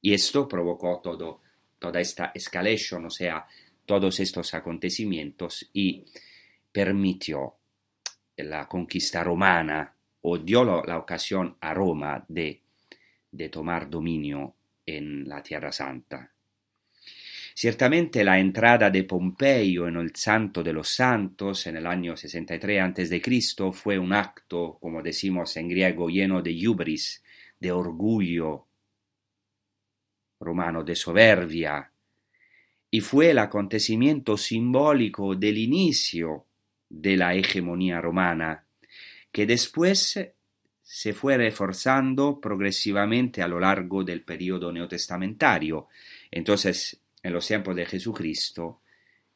Y 0.00 0.12
esto 0.12 0.46
provocó 0.46 1.00
todo, 1.02 1.40
toda 1.78 2.00
esta 2.00 2.32
escalation, 2.34 3.06
o 3.06 3.10
sea, 3.10 3.46
todos 3.84 4.20
estos 4.20 4.52
acontecimientos 4.54 5.68
y 5.72 6.04
permitió 6.70 7.54
la 8.36 8.68
conquista 8.68 9.24
romana 9.24 9.94
o 10.22 10.38
dio 10.38 10.64
la 10.64 10.98
ocasión 10.98 11.56
a 11.60 11.72
Roma 11.72 12.24
de, 12.28 12.60
de 13.30 13.48
tomar 13.48 13.88
dominio 13.88 14.54
en 14.84 15.28
la 15.28 15.42
Tierra 15.42 15.72
Santa. 15.72 16.35
Ciertamente 17.58 18.22
la 18.22 18.38
entrada 18.38 18.90
de 18.90 19.04
Pompeyo 19.04 19.88
en 19.88 19.96
el 19.96 20.14
Santo 20.14 20.62
de 20.62 20.74
los 20.74 20.90
Santos 20.90 21.66
en 21.66 21.78
el 21.78 21.86
año 21.86 22.14
63 22.14 22.82
a.C. 22.82 23.72
fue 23.72 23.98
un 23.98 24.12
acto, 24.12 24.76
como 24.78 25.02
decimos 25.02 25.56
en 25.56 25.70
griego, 25.70 26.10
lleno 26.10 26.42
de 26.42 26.68
hubris, 26.68 27.24
de 27.58 27.72
orgullo 27.72 28.66
romano, 30.38 30.84
de 30.84 30.94
soberbia, 30.94 31.90
y 32.90 33.00
fue 33.00 33.30
el 33.30 33.38
acontecimiento 33.38 34.36
simbólico 34.36 35.34
del 35.34 35.56
inicio 35.56 36.44
de 36.90 37.16
la 37.16 37.34
hegemonía 37.34 38.02
romana, 38.02 38.66
que 39.32 39.46
después 39.46 40.20
se 40.82 41.12
fue 41.14 41.38
reforzando 41.38 42.38
progresivamente 42.38 43.40
a 43.40 43.48
lo 43.48 43.58
largo 43.58 44.04
del 44.04 44.20
periodo 44.24 44.70
neotestamentario. 44.70 45.88
Entonces, 46.30 47.00
en 47.26 47.32
los 47.32 47.46
tiempos 47.46 47.74
de 47.74 47.86
Jesucristo, 47.86 48.80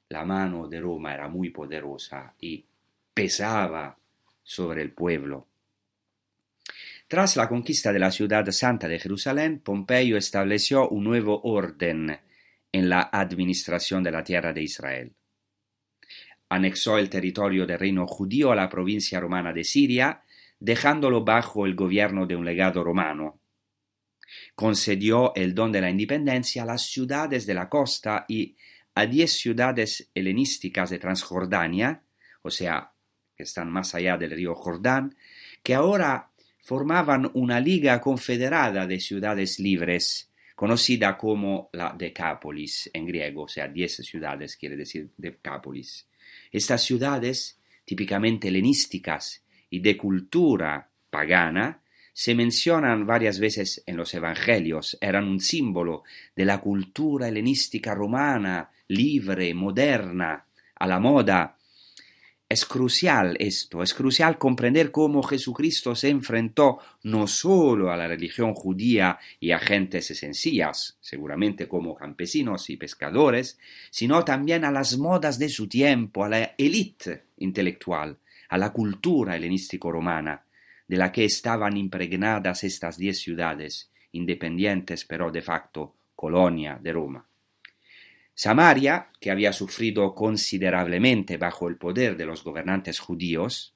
la 0.09 0.25
mano 0.25 0.69
de 0.69 0.81
Roma 0.81 1.15
era 1.15 1.29
muy 1.29 1.51
poderosa 1.51 2.35
y 2.41 2.65
pesaba 3.13 3.97
sobre 4.43 4.83
el 4.83 4.93
pueblo. 4.93 5.47
Tras 7.07 7.37
la 7.37 7.49
conquista 7.49 7.93
de 7.93 7.99
la 7.99 8.11
ciudad 8.11 8.49
santa 8.51 8.87
de 8.89 8.99
Jerusalén, 8.99 9.61
Pompeyo 9.61 10.17
estableció 10.17 10.89
un 10.89 11.05
nuevo 11.05 11.41
orden 11.43 12.19
en 12.73 12.89
la 12.89 13.11
administración 13.13 14.03
de 14.03 14.13
la 14.13 14.23
tierra 14.23 14.53
de 14.53 14.63
Israel 14.63 15.13
anexó 16.51 16.99
el 16.99 17.09
territorio 17.09 17.65
del 17.65 17.79
reino 17.79 18.07
judío 18.07 18.53
a 18.53 18.57
la 18.57 18.69
provincia 18.69 19.19
romana 19.21 19.53
de 19.53 19.65
Siria, 19.65 20.23
dejándolo 20.59 21.25
bajo 21.25 21.65
el 21.65 21.75
gobierno 21.75 22.27
de 22.27 22.37
un 22.37 22.45
legado 22.45 22.85
romano. 22.85 23.40
Concedió 24.61 25.35
el 25.37 25.55
don 25.55 25.73
de 25.73 25.81
la 25.81 25.89
independencia 25.89 26.65
a 26.65 26.67
las 26.67 26.83
ciudades 26.83 27.47
de 27.47 27.55
la 27.55 27.71
costa 27.71 28.27
y 28.29 28.57
a 28.95 29.07
diez 29.07 29.33
ciudades 29.33 30.11
helenísticas 30.15 30.91
de 30.91 30.99
Transjordania, 30.99 32.03
o 32.43 32.51
sea, 32.51 32.93
que 33.35 33.45
están 33.45 33.71
más 33.71 33.95
allá 33.95 34.19
del 34.19 34.33
río 34.33 34.55
Jordán, 34.55 35.17
que 35.63 35.75
ahora 35.75 36.31
formaban 36.59 37.31
una 37.33 37.59
liga 37.59 38.03
confederada 38.03 38.87
de 38.87 39.01
ciudades 39.01 39.59
libres, 39.61 40.31
conocida 40.55 41.17
como 41.17 41.71
la 41.73 41.95
Decápolis 41.97 42.91
en 42.93 43.07
griego, 43.07 43.45
o 43.45 43.49
sea, 43.49 43.67
diez 43.67 43.97
ciudades 43.97 44.59
quiere 44.59 44.77
decir 44.77 45.09
Decápolis. 45.17 46.07
Estas 46.53 46.83
ciudades, 46.83 47.59
típicamente 47.87 48.49
helenísticas 48.49 49.43
y 49.71 49.81
de 49.81 49.97
cultura 49.97 50.91
pagana, 51.09 51.81
se 52.21 52.35
mencionan 52.35 53.07
varias 53.07 53.39
veces 53.39 53.83
en 53.87 53.97
los 53.97 54.13
Evangelios, 54.13 54.99
eran 55.01 55.27
un 55.27 55.41
símbolo 55.41 56.03
de 56.37 56.45
la 56.45 56.61
cultura 56.61 57.29
helenística 57.29 57.95
romana, 57.95 58.69
libre, 58.89 59.55
moderna, 59.55 60.45
a 60.75 60.87
la 60.87 61.01
moda, 61.01 61.57
es 62.47 62.67
crucial 62.67 63.39
esto, 63.41 63.83
es 63.83 63.95
crucial 63.95 64.37
comprender 64.37 64.91
cómo 64.91 65.23
Jesucristo 65.23 65.95
se 65.95 66.11
enfrentó 66.11 66.81
no 67.05 67.27
solo 67.27 67.91
a 67.91 67.97
la 67.97 68.07
religión 68.07 68.53
judía 68.53 69.19
y 69.39 69.53
a 69.53 69.59
gentes 69.59 70.09
sencillas, 70.09 70.99
seguramente 71.01 71.69
como 71.69 71.95
campesinos 71.95 72.69
y 72.69 72.77
pescadores, 72.77 73.59
sino 73.91 74.27
también 74.27 74.67
a 74.67 74.71
las 74.71 74.99
modas 74.99 75.39
de 75.39 75.49
su 75.49 75.69
tiempo, 75.69 76.23
a 76.23 76.29
la 76.29 76.55
élite 76.59 77.29
intelectual, 77.39 78.19
a 78.51 78.59
la 78.59 78.75
cultura 78.75 79.37
helenístico-romana, 79.37 80.45
de 80.91 80.97
la 80.97 81.13
que 81.13 81.25
estaban 81.25 81.77
impregnadas 81.77 82.65
estas 82.65 82.99
diez 82.99 83.21
ciudades, 83.21 83.93
independientes 84.11 85.05
pero 85.05 85.31
de 85.31 85.41
facto 85.41 85.95
colonia 86.17 86.81
de 86.83 86.93
Roma. 86.93 87.25
Samaria, 88.35 89.07
que 89.21 89.31
había 89.31 89.53
sufrido 89.53 90.17
considerablemente 90.17 91.37
bajo 91.37 91.69
el 91.69 91.77
poder 91.77 92.17
de 92.17 92.27
los 92.27 92.43
gobernantes 92.43 92.99
judíos, 92.99 93.73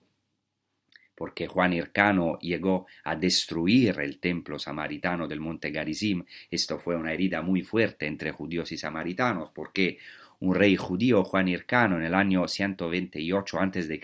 porque 1.15 1.47
Juan 1.47 1.75
Hircano 1.75 2.37
llegó 2.41 2.89
a 3.05 3.15
destruir 3.15 4.01
el 4.01 4.19
templo 4.19 4.59
samaritano 4.59 5.29
del 5.29 5.39
monte 5.39 5.71
Garizim, 5.71 6.25
esto 6.51 6.81
fue 6.81 6.97
una 6.97 7.13
herida 7.13 7.43
muy 7.43 7.63
fuerte 7.63 8.07
entre 8.07 8.33
judíos 8.33 8.73
y 8.73 8.77
samaritanos, 8.77 9.51
porque 9.55 9.99
un 10.41 10.57
rey 10.57 10.75
judío, 10.75 11.23
Juan 11.23 11.47
Hircano, 11.47 11.97
en 11.97 12.07
el 12.07 12.15
año 12.15 12.49
128 12.49 13.61
a.C., 13.61 14.01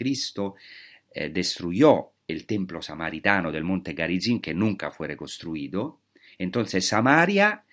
eh, 1.12 1.28
destruyó 1.28 2.12
el 2.30 2.46
templo 2.46 2.80
samaritano 2.80 3.50
del 3.52 3.64
monte 3.64 3.92
Garizim, 3.92 4.40
que 4.40 4.54
nunca 4.54 4.90
fue 4.90 5.08
reconstruido. 5.08 6.00
Entonces 6.38 6.86
Samaria 6.86 7.64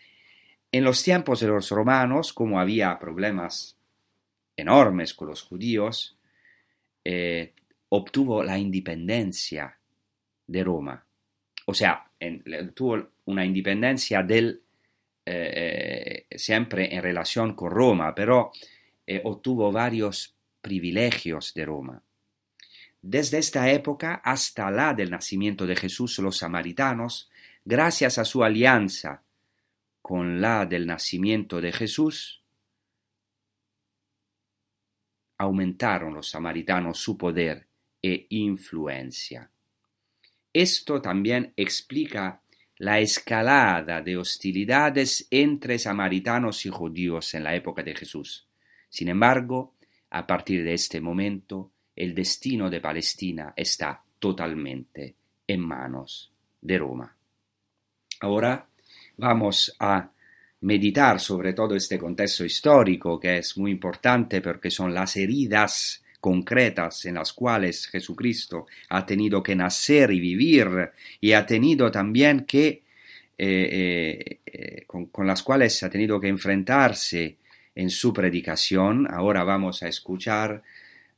en 0.72 0.84
los 0.84 1.02
tiempos 1.04 1.40
de 1.40 1.48
los 1.48 1.70
romanos, 1.70 2.34
como 2.34 2.60
había 2.60 3.00
problemas 3.00 3.78
enormes 4.56 5.14
con 5.14 5.30
los 5.30 5.42
judíos, 5.42 6.18
eh, 7.06 7.54
obtuvo 7.90 8.44
la 8.44 8.58
independencia 8.58 9.78
de 10.46 10.64
Roma. 10.64 11.06
O 11.66 11.74
sea, 11.74 12.10
tuvo 12.74 13.12
una 13.26 13.46
independencia 13.46 14.24
del, 14.24 14.62
eh, 15.26 16.26
eh, 16.30 16.38
siempre 16.38 16.94
en 16.94 17.02
relación 17.02 17.54
con 17.54 17.72
Roma, 17.72 18.14
pero 18.14 18.52
obtuvo 19.24 19.72
varios 19.72 20.36
privilegios 20.62 21.54
de 21.54 21.66
Roma. 21.66 22.02
Desde 23.10 23.38
esta 23.38 23.72
época 23.72 24.16
hasta 24.16 24.70
la 24.70 24.94
del 24.94 25.10
nacimiento 25.10 25.66
de 25.66 25.78
Jesús, 25.78 26.20
los 26.20 26.40
samaritanos, 26.40 27.32
gracias 27.64 28.18
a 28.18 28.26
su 28.26 28.44
alianza 28.44 29.24
con 30.02 30.42
la 30.42 30.66
del 30.66 30.86
nacimiento 30.86 31.62
de 31.62 31.72
Jesús, 31.72 32.44
aumentaron 35.38 36.16
los 36.16 36.30
samaritanos 36.30 37.00
su 37.00 37.18
poder 37.18 37.70
e 38.02 38.28
influencia. 38.28 39.52
Esto 40.52 41.02
también 41.02 41.54
explica 41.56 42.42
la 42.76 43.00
escalada 43.00 44.02
de 44.02 44.18
hostilidades 44.18 45.30
entre 45.32 45.80
samaritanos 45.80 46.66
y 46.66 46.70
judíos 46.72 47.34
en 47.36 47.46
la 47.46 47.56
época 47.56 47.84
de 47.84 47.96
Jesús. 47.96 48.50
Sin 48.90 49.08
embargo, 49.08 49.76
a 50.10 50.28
partir 50.28 50.66
de 50.66 50.74
este 50.74 51.00
momento, 51.00 51.72
el 51.98 52.14
destino 52.14 52.70
de 52.70 52.80
Palestina 52.80 53.54
está 53.56 54.02
totalmente 54.20 55.16
en 55.48 55.60
manos 55.60 56.32
de 56.62 56.78
Roma. 56.78 57.16
Ahora 58.22 58.66
vamos 59.18 59.76
a 59.80 60.10
meditar 60.62 61.20
sobre 61.20 61.54
todo 61.54 61.76
este 61.76 61.98
contexto 61.98 62.46
histórico 62.46 63.20
que 63.20 63.38
es 63.38 63.58
muy 63.58 63.72
importante 63.72 64.42
porque 64.42 64.72
son 64.72 64.94
las 64.94 65.16
heridas 65.18 66.04
concretas 66.20 67.06
en 67.06 67.16
las 67.16 67.34
cuales 67.34 67.88
Jesucristo 67.88 68.68
ha 68.90 69.06
tenido 69.06 69.42
que 69.42 69.56
nacer 69.56 70.12
y 70.12 70.20
vivir 70.20 70.92
y 71.22 71.32
ha 71.34 71.46
tenido 71.46 71.92
también 71.92 72.46
que 72.46 72.68
eh, 72.68 72.80
eh, 73.40 74.40
eh, 74.46 74.84
con, 74.88 75.08
con, 75.08 75.28
las 75.28 75.44
cuales 75.44 75.82
ha 75.84 75.92
tenido 75.92 76.20
que 76.20 76.28
enfrentarse 76.28 77.38
en 77.76 77.92
su 77.92 78.12
predicación. 78.12 79.08
Ahora 79.12 79.44
vamos 79.44 79.84
a 79.84 79.88
escuchar 79.88 80.64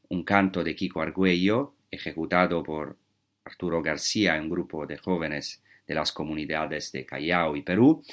un 0.09 0.23
canto 0.23 0.63
de 0.63 0.75
Kiko 0.75 1.01
Argüello 1.01 1.73
ejecutado 1.89 2.61
por 2.63 2.97
Arturo 3.43 3.81
García, 3.81 4.39
un 4.41 4.49
grupo 4.49 4.85
de 4.85 4.97
jóvenes 4.97 5.61
de 5.87 5.95
las 5.95 6.11
comunidades 6.11 6.91
de 6.91 7.05
Callao 7.05 7.55
y 7.55 7.63
Perú, 7.63 8.03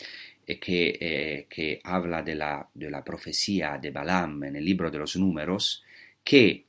eh, 0.46 0.58
que, 0.58 0.98
eh, 1.00 1.46
que, 1.48 1.80
habla 1.84 2.22
de 2.22 2.34
la, 2.34 2.68
de 2.72 2.90
la, 2.90 3.04
profecía 3.04 3.78
de 3.78 3.90
Balaam 3.90 4.44
en 4.44 4.56
el 4.56 4.64
libro 4.64 4.90
de 4.90 4.98
los 4.98 5.16
números, 5.16 5.84
que 6.24 6.64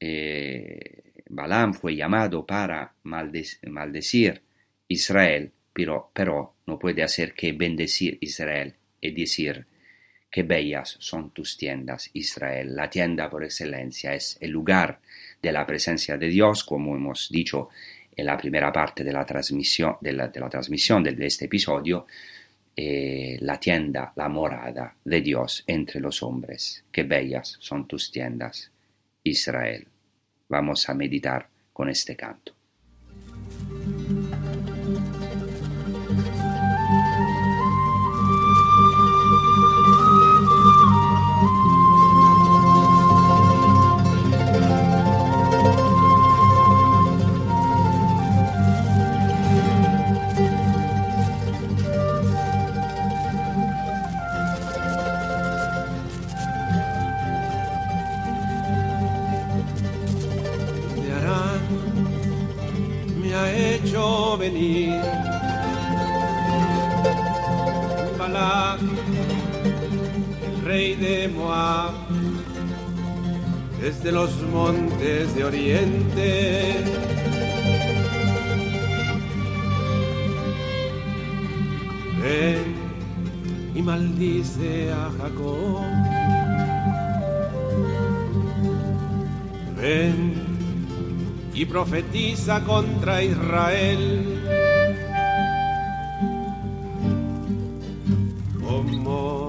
eh, 0.00 1.02
Balaam 1.30 1.74
fue 1.74 1.96
llamado 1.96 2.44
para 2.44 2.94
maldecir 3.04 4.42
Israel, 4.88 5.52
pero, 5.72 6.10
pero 6.12 6.54
no 6.66 6.78
puede 6.78 7.02
hacer 7.02 7.34
que 7.34 7.52
bendecir 7.52 8.18
Israel 8.20 8.74
y 9.00 9.12
decir 9.12 9.66
que 10.38 10.44
bellas 10.44 10.96
son 11.00 11.30
tus 11.30 11.56
tiendas, 11.56 12.10
Israel. 12.12 12.76
La 12.76 12.88
tienda 12.88 13.28
por 13.28 13.42
excelencia 13.42 14.14
es 14.14 14.38
el 14.40 14.52
lugar 14.52 15.00
de 15.42 15.50
la 15.50 15.66
presencia 15.66 16.16
de 16.16 16.28
Dios, 16.28 16.62
como 16.62 16.94
hemos 16.94 17.28
dicho 17.28 17.70
en 18.16 18.24
la 18.24 18.36
primera 18.36 18.72
parte 18.72 19.02
de 19.02 19.12
la 19.12 19.26
transmisión 19.26 19.96
de, 20.00 20.12
la, 20.12 20.30
transmisión 20.30 21.02
de 21.02 21.26
este 21.26 21.46
episodio, 21.46 22.06
eh, 22.76 23.36
la 23.40 23.58
tienda, 23.58 24.12
la 24.14 24.28
morada 24.28 24.94
de 25.04 25.20
Dios 25.22 25.64
entre 25.66 25.98
los 25.98 26.22
hombres. 26.22 26.84
Qué 26.92 27.02
bellas 27.02 27.56
son 27.58 27.88
tus 27.88 28.12
tiendas, 28.12 28.70
Israel. 29.24 29.88
Vamos 30.48 30.88
a 30.88 30.94
meditar 30.94 31.48
con 31.72 31.88
este 31.88 32.14
canto. 32.14 32.57
Venir. 64.38 65.00
Balak, 68.18 68.80
el 70.42 70.64
rey 70.64 70.94
de 70.94 71.28
Moab, 71.28 71.94
desde 73.80 74.12
los 74.12 74.30
montes 74.52 75.34
de 75.34 75.44
Oriente. 75.44 76.74
Ven 82.22 82.74
y 83.74 83.82
maldice 83.82 84.92
a 84.92 85.10
Jacob. 85.18 85.82
Ven 89.76 90.47
y 91.58 91.66
profetiza 91.66 92.62
contra 92.62 93.20
Israel. 93.20 94.44
¿Cómo 98.60 99.48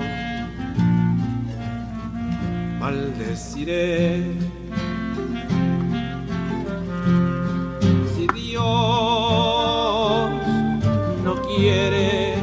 maldeciré? 2.79 4.23
Si 8.15 8.27
Dios 8.33 8.63
no 11.23 11.35
quiere, 11.43 12.33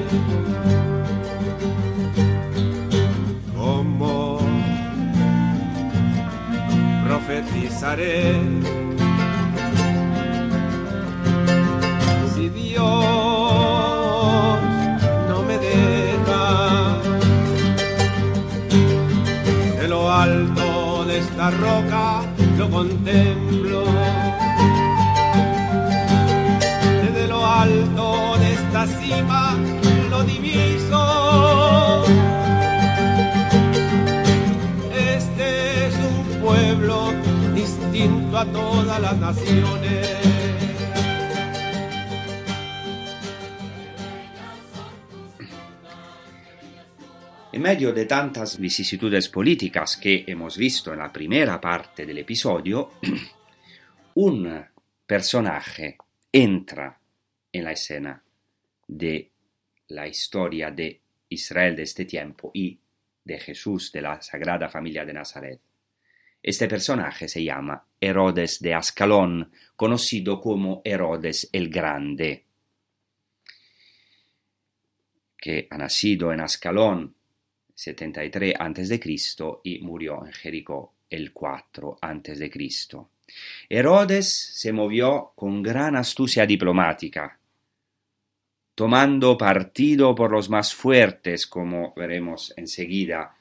¿cómo 3.52 4.38
profetizaré? 7.04 8.65
Esta 21.46 21.50
roca 21.58 22.22
lo 22.58 22.70
contemplo. 22.70 23.84
Desde 27.02 27.28
lo 27.28 27.46
alto 27.46 28.36
de 28.38 28.52
esta 28.54 28.86
cima 28.86 29.54
lo 30.10 30.24
diviso. 30.24 32.04
Este 34.92 35.86
es 35.86 35.94
un 35.94 36.40
pueblo 36.42 37.12
distinto 37.54 38.38
a 38.38 38.44
todas 38.46 39.00
las 39.00 39.16
naciones. 39.18 40.15
En 47.56 47.62
medio 47.62 47.90
de 47.90 48.04
tantas 48.04 48.58
vicisitudes 48.58 49.30
políticas 49.30 49.96
que 49.96 50.24
hemos 50.26 50.58
visto 50.58 50.92
en 50.92 50.98
la 50.98 51.10
primera 51.10 51.58
parte 51.58 52.04
del 52.04 52.18
episodio, 52.18 52.90
un 54.16 54.62
personaje 55.06 55.96
entra 56.30 57.00
en 57.50 57.64
la 57.64 57.72
escena 57.72 58.22
de 58.86 59.30
la 59.88 60.06
historia 60.06 60.70
de 60.70 61.00
Israel 61.30 61.74
de 61.76 61.84
este 61.84 62.04
tiempo 62.04 62.50
y 62.52 62.78
de 63.24 63.38
Jesús 63.38 63.90
de 63.90 64.02
la 64.02 64.20
Sagrada 64.20 64.68
Familia 64.68 65.06
de 65.06 65.14
Nazaret. 65.14 65.60
Este 66.42 66.68
personaje 66.68 67.26
se 67.26 67.42
llama 67.42 67.82
Herodes 67.98 68.60
de 68.60 68.74
Ascalón, 68.74 69.50
conocido 69.74 70.42
como 70.42 70.82
Herodes 70.84 71.48
el 71.50 71.70
Grande, 71.70 72.44
que 75.38 75.66
ha 75.70 75.78
nacido 75.78 76.34
en 76.34 76.42
Ascalón 76.42 77.15
73 77.76 78.54
a.C. 78.58 79.00
y 79.64 79.78
murió 79.80 80.24
en 80.24 80.32
Jericó 80.32 80.94
el 81.10 81.32
4 81.32 81.98
a.C. 82.00 82.50
Herodes 83.68 84.28
se 84.54 84.72
movió 84.72 85.32
con 85.36 85.62
gran 85.62 85.94
astucia 85.94 86.46
diplomática, 86.46 87.38
tomando 88.74 89.36
partido 89.36 90.14
por 90.14 90.32
los 90.32 90.48
más 90.48 90.74
fuertes, 90.74 91.46
como 91.46 91.92
veremos 91.94 92.54
enseguida. 92.56 93.36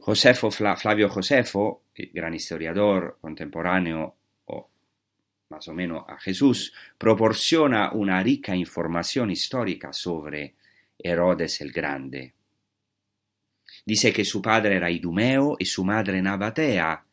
Josefo, 0.00 0.50
Flavio 0.50 1.08
Josefo, 1.08 1.84
gran 2.12 2.34
historiador 2.34 3.18
contemporáneo 3.20 4.14
o 4.46 4.68
más 5.48 5.66
o 5.68 5.74
menos 5.74 6.04
a 6.06 6.18
Jesús, 6.18 6.74
proporciona 6.98 7.92
una 7.92 8.22
rica 8.22 8.54
información 8.54 9.30
histórica 9.30 9.92
sobre 9.92 10.54
Herodes 10.98 11.60
el 11.62 11.72
Grande. 11.72 12.33
Dice 13.86 14.12
que 14.12 14.24
su 14.24 14.40
padre 14.40 14.76
era 14.76 14.90
idumeo 14.90 15.56
y 15.58 15.66
su 15.66 15.84
madre 15.84 16.22
nabatea, 16.22 17.04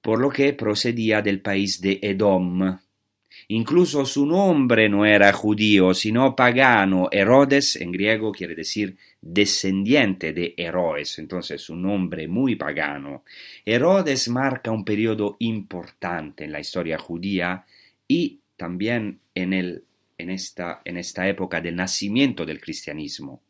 por 0.00 0.18
lo 0.18 0.30
que 0.30 0.54
procedía 0.54 1.20
del 1.20 1.40
país 1.40 1.80
de 1.80 1.98
Edom. 2.00 2.78
Incluso 3.48 4.06
su 4.06 4.26
nombre 4.26 4.88
no 4.88 5.04
era 5.04 5.32
judío, 5.32 5.92
sino 5.92 6.34
pagano. 6.34 7.08
Herodes 7.12 7.76
en 7.76 7.92
griego 7.92 8.32
quiere 8.32 8.54
decir 8.54 8.96
descendiente 9.20 10.32
de 10.32 10.54
Heroes, 10.56 11.18
entonces 11.18 11.68
un 11.68 11.82
nombre 11.82 12.26
muy 12.26 12.56
pagano. 12.56 13.24
Herodes 13.64 14.28
marca 14.28 14.70
un 14.70 14.84
periodo 14.84 15.36
importante 15.40 16.44
en 16.44 16.52
la 16.52 16.60
historia 16.60 16.98
judía 16.98 17.64
y 18.08 18.40
también 18.56 19.20
en 19.34 19.52
esta 20.30 21.28
época 21.28 21.60
del 21.60 21.76
nacimiento 21.76 22.46
del 22.46 22.60
cristianismo. 22.60 23.42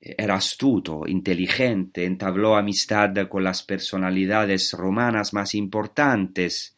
Era 0.00 0.34
astuto, 0.34 1.02
inteligente, 1.06 2.04
entabló 2.04 2.56
amistad 2.56 3.28
con 3.28 3.42
las 3.42 3.62
personalidades 3.62 4.72
romanas 4.72 5.32
más 5.32 5.54
importantes, 5.54 6.76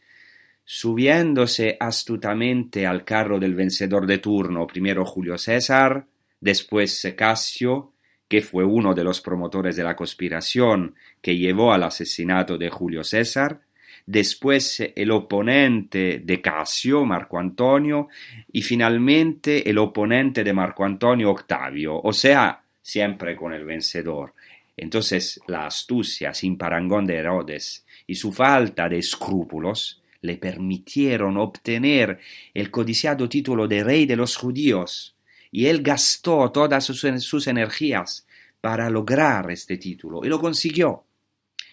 subiéndose 0.65 1.77
astutamente 1.81 2.87
al 2.87 3.05
carro 3.05 3.39
del 3.39 3.55
vencedor 3.55 4.07
de 4.07 4.19
turno, 4.19 4.67
primero 4.67 5.05
Julio 5.05 5.37
César, 5.39 6.07
después 6.41 7.15
Casio, 7.17 7.93
que 8.29 8.43
fue 8.43 8.65
uno 8.65 8.95
de 8.95 9.05
los 9.05 9.21
promotores 9.21 9.77
de 9.77 9.85
la 9.85 9.97
conspiración 9.97 10.95
que 11.23 11.37
llevó 11.37 11.73
al 11.73 11.83
asesinato 11.85 12.59
de 12.59 12.69
Julio 12.69 13.03
César, 13.03 13.61
después 14.07 14.81
el 14.95 15.11
oponente 15.11 16.21
de 16.23 16.41
Casio, 16.41 17.05
Marco 17.05 17.39
Antonio, 17.39 18.09
y 18.53 18.63
finalmente 18.63 19.69
el 19.69 19.79
oponente 19.79 20.45
de 20.45 20.53
Marco 20.53 20.85
Antonio, 20.85 21.31
Octavio, 21.31 22.01
o 22.01 22.13
sea, 22.13 22.63
siempre 22.89 23.37
con 23.37 23.53
el 23.53 23.67
vencedor. 23.67 24.33
Entonces 24.75 25.41
la 25.47 25.67
astucia 25.67 26.33
sin 26.33 26.57
parangón 26.57 27.07
de 27.07 27.17
Herodes 27.17 27.85
y 28.07 28.15
su 28.15 28.33
falta 28.33 28.89
de 28.89 28.99
escrúpulos 28.99 30.01
le 30.23 30.39
permitieron 30.39 31.37
obtener 31.37 32.19
el 32.55 32.71
codiciado 32.71 33.29
título 33.29 33.69
de 33.69 33.85
rey 33.85 34.07
de 34.07 34.17
los 34.17 34.37
judíos, 34.37 35.15
y 35.51 35.67
él 35.67 35.83
gastó 35.83 36.51
todas 36.51 36.85
sus, 36.85 37.47
energías 37.47 38.27
para 38.61 38.89
lograr 38.89 39.51
este 39.51 39.77
título, 39.77 40.25
y 40.25 40.29
lo 40.29 40.41
consiguió. 40.41 41.05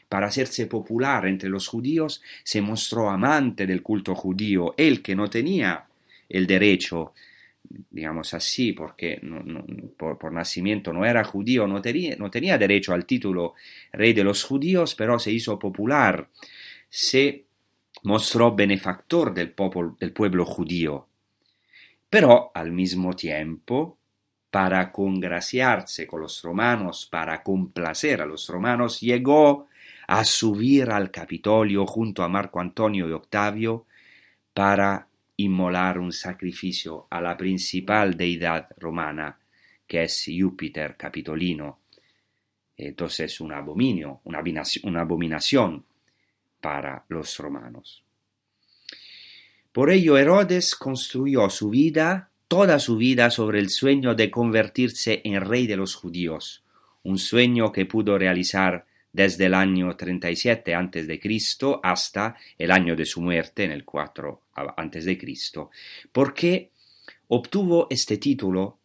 Para 0.10 0.28
hacerse 0.28 0.68
popular 0.68 1.26
entre 1.28 1.50
los 1.50 1.68
judíos, 1.68 2.22
se 2.44 2.62
mostró 2.62 3.10
amante 3.10 3.66
del 3.66 3.82
culto 3.82 4.14
judío, 4.14 4.76
él 4.78 5.02
que 5.02 5.16
no 5.16 5.30
tenía 5.30 5.86
el 6.30 6.46
derecho 6.46 7.14
digamos 7.90 8.34
así, 8.34 8.74
porque 8.74 9.22
por, 9.98 10.32
nacimiento 10.32 10.94
no 10.94 11.06
era 11.06 11.24
judío, 11.24 11.68
no 11.68 11.82
tenía, 11.82 12.16
no 12.18 12.30
tenía 12.30 12.58
derecho 12.58 12.94
al 12.94 13.06
título 13.06 13.54
rey 13.94 14.14
de 14.14 14.24
los 14.24 14.44
judíos, 14.44 14.96
pero 14.96 15.20
se 15.20 15.32
hizo 15.32 15.58
popular, 15.58 16.30
se 16.90 17.46
mostró 18.04 18.56
benefactor 18.56 19.34
del, 19.34 19.54
del 20.00 20.12
pueblo 20.12 20.46
judío, 20.46 21.08
pero 22.10 22.52
al 22.54 22.72
mismo 22.72 23.16
tiempo, 23.16 23.98
para 24.50 24.92
congraciarse 24.92 26.08
con 26.08 26.22
los 26.22 26.42
romanos, 26.42 27.08
para 27.12 27.44
complacer 27.44 28.22
a 28.22 28.26
los 28.26 28.48
romanos, 28.48 29.02
llegó 29.02 29.68
a 30.08 30.24
subir 30.24 30.92
al 30.92 31.12
Capitolio 31.12 31.86
junto 31.86 32.24
a 32.24 32.30
Marco 32.30 32.60
Antonio 32.60 33.10
y 33.10 33.12
Octavio 33.12 33.86
para 34.54 35.05
inmolar 35.38 36.00
un 36.00 36.12
sacrificio 36.12 37.08
a 37.10 37.22
la 37.22 37.36
principal 37.36 38.16
deidad 38.16 38.70
romana, 38.78 39.40
que 39.88 40.04
es 40.04 40.26
Júpiter 40.28 40.96
Capitolino. 40.98 41.80
Entonces 42.78 43.40
un 43.40 43.54
abominio, 43.54 44.22
una 44.24 45.02
abominación 45.02 45.86
para 46.62 47.06
los 47.10 47.38
romanos. 47.38 48.04
Por 49.72 49.92
ello 49.92 50.18
Herodes 50.18 50.74
construyó 50.76 51.50
su 51.50 51.70
vida, 51.70 52.32
toda 52.48 52.80
su 52.80 52.98
vida, 52.98 53.30
sobre 53.30 53.60
el 53.60 53.70
sueño 53.70 54.16
de 54.16 54.32
convertirse 54.32 55.22
en 55.26 55.42
rey 55.42 55.68
de 55.68 55.76
los 55.76 55.96
judíos, 55.96 56.64
un 57.04 57.18
sueño 57.18 57.72
que 57.72 57.86
pudo 57.86 58.18
realizar 58.18 58.86
desde 59.16 59.46
el 59.46 59.54
año 59.54 59.96
37 59.96 60.76
a.C. 60.76 61.20
hasta 61.82 62.36
el 62.58 62.70
año 62.70 62.98
de 62.98 63.06
su 63.06 63.22
muerte, 63.22 63.64
en 63.64 63.72
el 63.72 63.86
4 63.86 64.42
a.C., 64.54 65.20
porque 66.12 66.72
obtuvo 67.30 67.88
este 67.90 68.18
título 68.18 68.78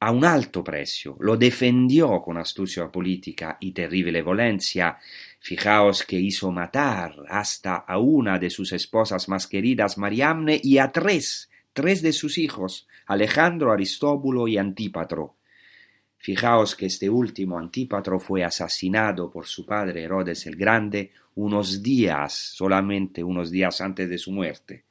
a 0.00 0.10
un 0.10 0.24
alto 0.26 0.62
precio, 0.62 1.16
lo 1.20 1.36
defendió 1.36 2.20
con 2.20 2.36
astucia 2.36 2.88
política 2.88 3.56
y 3.58 3.72
terrible 3.72 4.22
violencia. 4.22 4.98
Fijaos 5.38 6.04
que 6.04 6.16
hizo 6.16 6.52
matar 6.52 7.16
hasta 7.28 7.76
a 7.76 7.98
una 7.98 8.38
de 8.38 8.50
sus 8.50 8.72
esposas 8.72 9.30
más 9.30 9.46
queridas, 9.46 9.96
Mariamne, 9.96 10.60
y 10.62 10.76
a 10.76 10.92
tres, 10.92 11.50
tres 11.72 12.02
de 12.02 12.12
sus 12.12 12.36
hijos, 12.36 12.86
Alejandro, 13.06 13.72
Aristóbulo 13.72 14.46
y 14.46 14.58
Antípatro. 14.58 15.36
Fijaos 16.22 16.76
que 16.76 16.84
este 16.84 17.08
último 17.08 17.58
Antípatro 17.58 18.20
fue 18.20 18.44
asesinado 18.44 19.30
por 19.30 19.46
su 19.46 19.64
padre 19.64 20.02
Herodes 20.02 20.46
el 20.46 20.54
Grande 20.54 21.12
unos 21.36 21.82
días, 21.82 22.34
solamente 22.34 23.24
unos 23.24 23.50
días 23.50 23.80
antes 23.80 24.08
de 24.10 24.18
su 24.18 24.30
muerte. 24.30 24.84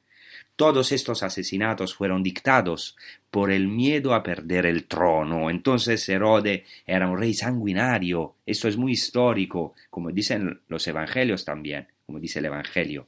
Todos 0.56 0.90
estos 0.90 1.22
asesinatos 1.22 1.94
fueron 1.94 2.24
dictados 2.24 2.96
por 3.30 3.52
el 3.52 3.68
miedo 3.68 4.12
a 4.12 4.24
perder 4.24 4.66
el 4.66 4.86
trono. 4.86 5.48
Entonces 5.50 6.06
Herodes 6.08 6.64
era 6.84 7.08
un 7.08 7.16
rey 7.16 7.32
sanguinario. 7.32 8.34
Esto 8.44 8.66
es 8.66 8.76
muy 8.76 8.92
histórico, 8.92 9.74
como 9.88 10.10
dicen 10.10 10.60
los 10.66 10.86
evangelios 10.88 11.44
también, 11.44 11.86
como 12.04 12.18
dice 12.18 12.40
el 12.40 12.46
evangelio 12.46 13.06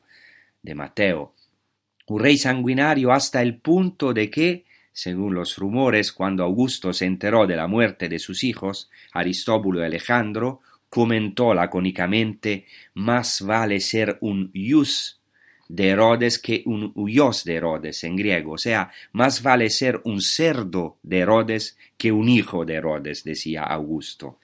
de 0.62 0.76
Mateo. 0.76 1.34
Un 2.06 2.20
rey 2.20 2.38
sanguinario 2.38 3.12
hasta 3.12 3.42
el 3.42 3.56
punto 3.56 4.14
de 4.14 4.30
que, 4.30 4.64
según 4.92 5.34
los 5.34 5.56
rumores, 5.56 6.12
cuando 6.12 6.44
Augusto 6.44 6.92
se 6.92 7.06
enteró 7.06 7.46
de 7.46 7.56
la 7.56 7.66
muerte 7.66 8.08
de 8.08 8.18
sus 8.18 8.44
hijos, 8.44 8.90
Aristóbulo 9.12 9.80
y 9.80 9.84
Alejandro, 9.84 10.60
comentó 10.88 11.54
lacónicamente 11.54 12.66
más 12.94 13.40
vale 13.40 13.80
ser 13.80 14.18
un 14.20 14.50
ius 14.52 15.20
de 15.68 15.88
Herodes 15.88 16.38
que 16.38 16.62
un 16.66 16.92
huyos 16.94 17.44
de 17.44 17.54
Herodes 17.54 18.04
en 18.04 18.14
griego, 18.16 18.52
o 18.52 18.58
sea, 18.58 18.90
más 19.12 19.42
vale 19.42 19.70
ser 19.70 20.02
un 20.04 20.20
cerdo 20.20 20.98
de 21.02 21.20
Herodes 21.20 21.78
que 21.96 22.12
un 22.12 22.28
hijo 22.28 22.66
de 22.66 22.74
Herodes, 22.74 23.24
decía 23.24 23.62
Augusto. 23.62 24.38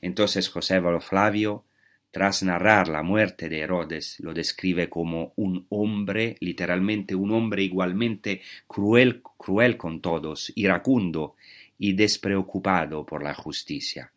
Entonces 0.00 0.48
Joséfo 0.48 1.00
Flavio, 1.00 1.64
tras 2.10 2.42
narrar 2.42 2.88
la 2.88 3.02
muerte 3.02 3.48
de 3.48 3.60
Herodes, 3.60 4.18
lo 4.20 4.32
describe 4.32 4.88
como 4.88 5.32
un 5.36 5.66
hombre, 5.68 6.36
literalmente 6.40 7.14
un 7.14 7.32
hombre 7.32 7.62
igualmente 7.62 8.40
cruel, 8.66 9.22
cruel 9.36 9.76
con 9.76 10.00
todos, 10.00 10.50
iracundo 10.54 11.36
y 11.78 11.92
despreocupado 11.92 13.04
por 13.04 13.22
la 13.22 13.34
justicia. 13.34 14.10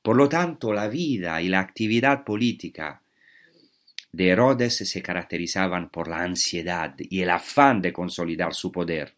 Por 0.00 0.16
lo 0.16 0.28
tanto, 0.28 0.72
la 0.72 0.88
vida 0.88 1.40
y 1.42 1.48
la 1.48 1.60
actividad 1.60 2.24
política 2.24 3.00
de 4.12 4.28
Herodes 4.28 4.76
se 4.76 5.02
caracterizaban 5.02 5.88
por 5.88 6.08
la 6.08 6.22
ansiedad 6.22 6.94
y 6.98 7.22
el 7.22 7.30
afán 7.30 7.82
de 7.82 7.92
consolidar 7.92 8.54
su 8.54 8.70
poder. 8.70 9.14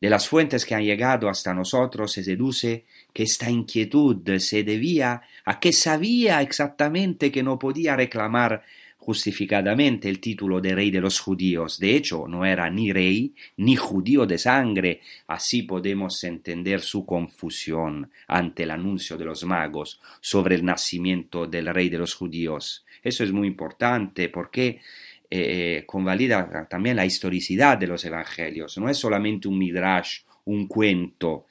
De 0.00 0.10
las 0.10 0.28
fuentes 0.28 0.66
que 0.66 0.74
han 0.74 0.84
llegado 0.84 1.28
hasta 1.28 1.54
nosotros 1.54 2.12
se 2.12 2.22
deduce 2.22 2.84
que 3.12 3.22
esta 3.22 3.50
inquietud 3.50 4.38
se 4.38 4.62
debía 4.62 5.22
a 5.44 5.58
que 5.58 5.72
sabía 5.72 6.42
exactamente 6.42 7.32
que 7.32 7.42
no 7.42 7.58
podía 7.58 7.96
reclamar 7.96 8.62
justificadamente 9.06 10.08
el 10.08 10.18
título 10.18 10.60
de 10.60 10.74
rey 10.74 10.90
de 10.90 11.00
los 11.00 11.20
judíos. 11.20 11.78
De 11.78 11.94
hecho, 11.94 12.26
no 12.26 12.44
era 12.44 12.68
ni 12.68 12.92
rey 12.92 13.32
ni 13.56 13.76
judío 13.76 14.26
de 14.26 14.36
sangre. 14.36 15.00
Así 15.28 15.62
podemos 15.62 16.24
entender 16.24 16.80
su 16.80 17.06
confusión 17.06 18.10
ante 18.26 18.64
el 18.64 18.72
anuncio 18.72 19.16
de 19.16 19.24
los 19.24 19.44
magos 19.44 20.00
sobre 20.20 20.56
el 20.56 20.64
nacimiento 20.64 21.46
del 21.46 21.72
rey 21.72 21.88
de 21.88 21.98
los 21.98 22.14
judíos. 22.14 22.84
Eso 23.00 23.22
es 23.22 23.30
muy 23.30 23.46
importante 23.46 24.28
porque 24.28 24.80
eh, 25.28 25.82
convalida 25.86 26.68
también 26.68 26.94
la 26.94 27.04
historicidad 27.04 27.76
de 27.78 27.88
los 27.88 28.04
evangelios. 28.04 28.78
No 28.78 28.88
es 28.88 28.96
solamente 28.96 29.48
un 29.48 29.58
midrash, 29.58 30.20
un 30.44 30.68
cuento, 30.68 31.46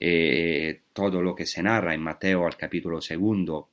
eh, 0.00 0.80
todo 0.92 1.22
lo 1.22 1.34
que 1.34 1.46
se 1.46 1.62
narra 1.62 1.94
en 1.94 2.00
Mateo 2.00 2.44
al 2.44 2.56
capítulo 2.56 3.00
segundo 3.00 3.70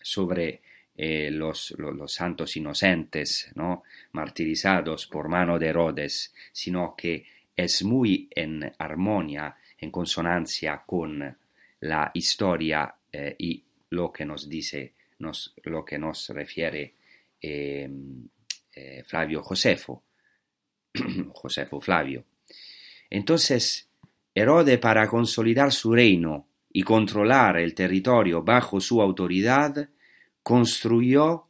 sobre 0.00 0.60
eh, 0.96 1.30
los, 1.32 1.74
santos 2.06 2.56
inocentes, 2.56 3.50
¿no? 3.56 3.82
martirizados 4.12 5.08
por 5.08 5.28
mano 5.28 5.58
de 5.58 5.66
Herodes, 5.66 6.32
sino 6.52 6.94
que 6.96 7.26
es 7.56 7.82
muy 7.82 8.28
en 8.30 8.72
armonía, 8.78 9.56
en 9.78 9.90
consonancia 9.90 10.84
con 10.86 11.36
la 11.80 12.10
historia 12.14 12.94
y 13.38 13.64
lo 13.90 14.12
que 14.12 14.24
nos 14.24 14.48
dice, 14.48 14.94
nos, 15.18 15.52
lo 15.64 15.84
que 15.84 15.98
nos 15.98 16.28
refiere 16.28 16.94
eh, 18.74 19.02
Flavio 19.04 19.42
Josefo, 19.42 20.04
Josefo 21.32 21.80
Flavio. 21.80 22.24
Entonces, 23.10 23.88
Herodes 24.34 24.78
para 24.78 25.06
consolidar 25.08 25.72
su 25.72 25.92
reino 25.92 26.48
y 26.72 26.82
controlar 26.82 27.58
el 27.58 27.74
territorio 27.74 28.42
bajo 28.42 28.80
su 28.80 29.02
autoridad, 29.02 29.90
construyó, 30.42 31.48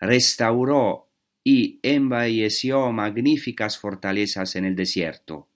restauró 0.00 1.08
y 1.44 1.78
embelleció 1.82 2.90
magníficas 2.90 3.78
fortalezas 3.78 4.56
en 4.56 4.64
el 4.64 4.74
desierto, 4.74 5.48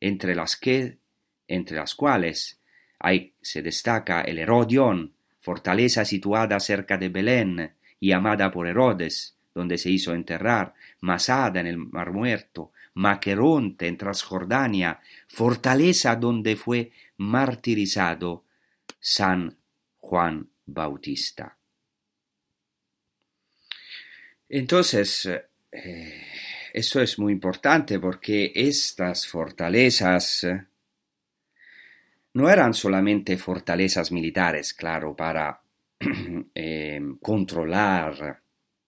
entre 0.00 0.34
las, 0.34 0.56
que, 0.56 0.98
entre 1.48 1.76
las 1.76 1.94
cuales 1.94 2.60
hay, 2.98 3.34
se 3.42 3.60
destaca 3.60 4.22
el 4.22 4.38
Herodión, 4.38 5.14
fortaleza 5.40 6.04
situada 6.04 6.60
cerca 6.60 6.96
de 6.96 7.08
Belén 7.08 7.74
y 8.00 8.12
amada 8.12 8.50
por 8.50 8.66
Herodes, 8.66 9.36
donde 9.54 9.78
se 9.78 9.90
hizo 9.90 10.14
enterrar, 10.14 10.74
Masada 11.00 11.60
en 11.60 11.66
el 11.66 11.78
Mar 11.78 12.12
Muerto, 12.12 12.72
Maqueronte 12.94 13.86
en 13.86 13.96
Transjordania, 13.96 15.00
fortaleza 15.28 16.16
donde 16.16 16.56
fue 16.56 16.92
martirizado 17.18 18.44
San 19.00 19.56
Juan 19.98 20.48
Bautista. 20.66 21.56
Entonces, 24.48 25.28
eh, 25.72 26.26
eso 26.72 27.00
es 27.00 27.18
muy 27.18 27.32
importante 27.32 27.98
porque 27.98 28.52
estas 28.54 29.26
fortalezas 29.26 30.44
eh, 30.44 30.64
no 32.34 32.50
eran 32.50 32.74
solamente 32.74 33.36
fortalezas 33.36 34.12
militares, 34.12 34.74
claro, 34.74 35.14
para 35.16 35.62
eh, 36.54 37.00
controlar 37.20 38.42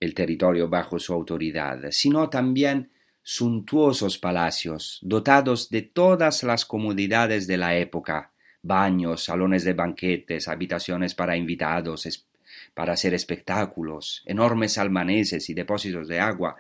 el 0.05 0.14
territorio 0.14 0.69
bajo 0.69 0.99
su 0.99 1.12
autoridad, 1.12 1.81
sino 1.90 2.29
también 2.29 2.90
suntuosos 3.23 4.19
palacios, 4.19 5.01
dotados 5.03 5.71
de 5.71 5.83
todas 5.83 6.43
las 6.43 6.64
comodidades 6.64 7.47
de 7.47 7.57
la 7.57 7.77
época, 7.77 8.33
baños, 8.62 9.25
salones 9.25 9.64
de 9.64 9.73
banquetes, 9.73 10.47
habitaciones 10.47 11.14
para 11.14 11.37
invitados, 11.37 12.27
para 12.75 12.93
hacer 12.93 13.14
espectáculos, 13.14 14.23
enormes 14.27 14.77
almaneses 14.79 15.49
y 15.49 15.55
depósitos 15.55 16.07
de 16.07 16.21
agua. 16.21 16.57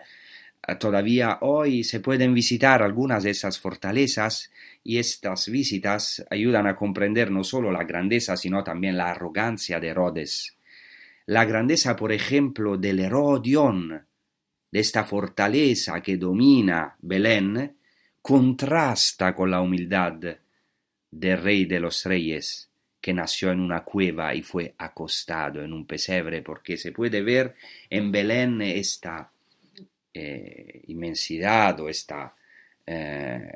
Ah, 0.62 0.78
todavía 0.78 1.38
hoy 1.42 1.84
se 1.84 2.00
pueden 2.00 2.32
visitar 2.32 2.82
algunas 2.82 3.22
de 3.24 3.30
esas 3.30 3.58
fortalezas 3.58 4.50
y 4.82 4.98
estas 4.98 5.48
visitas 5.50 6.24
ayudan 6.30 6.66
a 6.66 6.76
comprender 6.76 7.30
no 7.30 7.44
solo 7.44 7.70
la 7.70 7.84
grandeza, 7.84 8.36
sino 8.38 8.64
también 8.64 8.96
la 8.96 9.10
arrogancia 9.10 9.78
de 9.80 9.88
Herodes. 9.88 10.56
La 11.26 11.44
grandeza, 11.44 11.96
por 11.96 12.12
ejemplo, 12.12 12.76
del 12.76 13.00
Herodión, 13.00 14.06
de 14.70 14.80
esta 14.80 15.04
fortaleza 15.04 16.02
que 16.02 16.16
domina 16.16 16.96
Belén, 17.00 17.76
contrasta 18.20 19.34
con 19.34 19.50
la 19.50 19.60
humildad 19.60 20.14
del 21.10 21.42
rey 21.42 21.64
de 21.64 21.80
los 21.80 22.04
reyes, 22.04 22.68
que 23.00 23.14
nació 23.14 23.52
en 23.52 23.60
una 23.60 23.84
cueva 23.84 24.34
y 24.34 24.42
fue 24.42 24.74
acostado 24.78 25.62
en 25.62 25.72
un 25.72 25.86
pesebre, 25.86 26.42
porque 26.42 26.76
se 26.76 26.92
puede 26.92 27.22
ver 27.22 27.54
en 27.88 28.10
Belén 28.10 28.60
esta 28.62 29.30
eh, 30.12 30.82
inmensidad 30.88 31.80
o 31.80 31.88
esta 31.88 32.34
eh, 32.86 33.50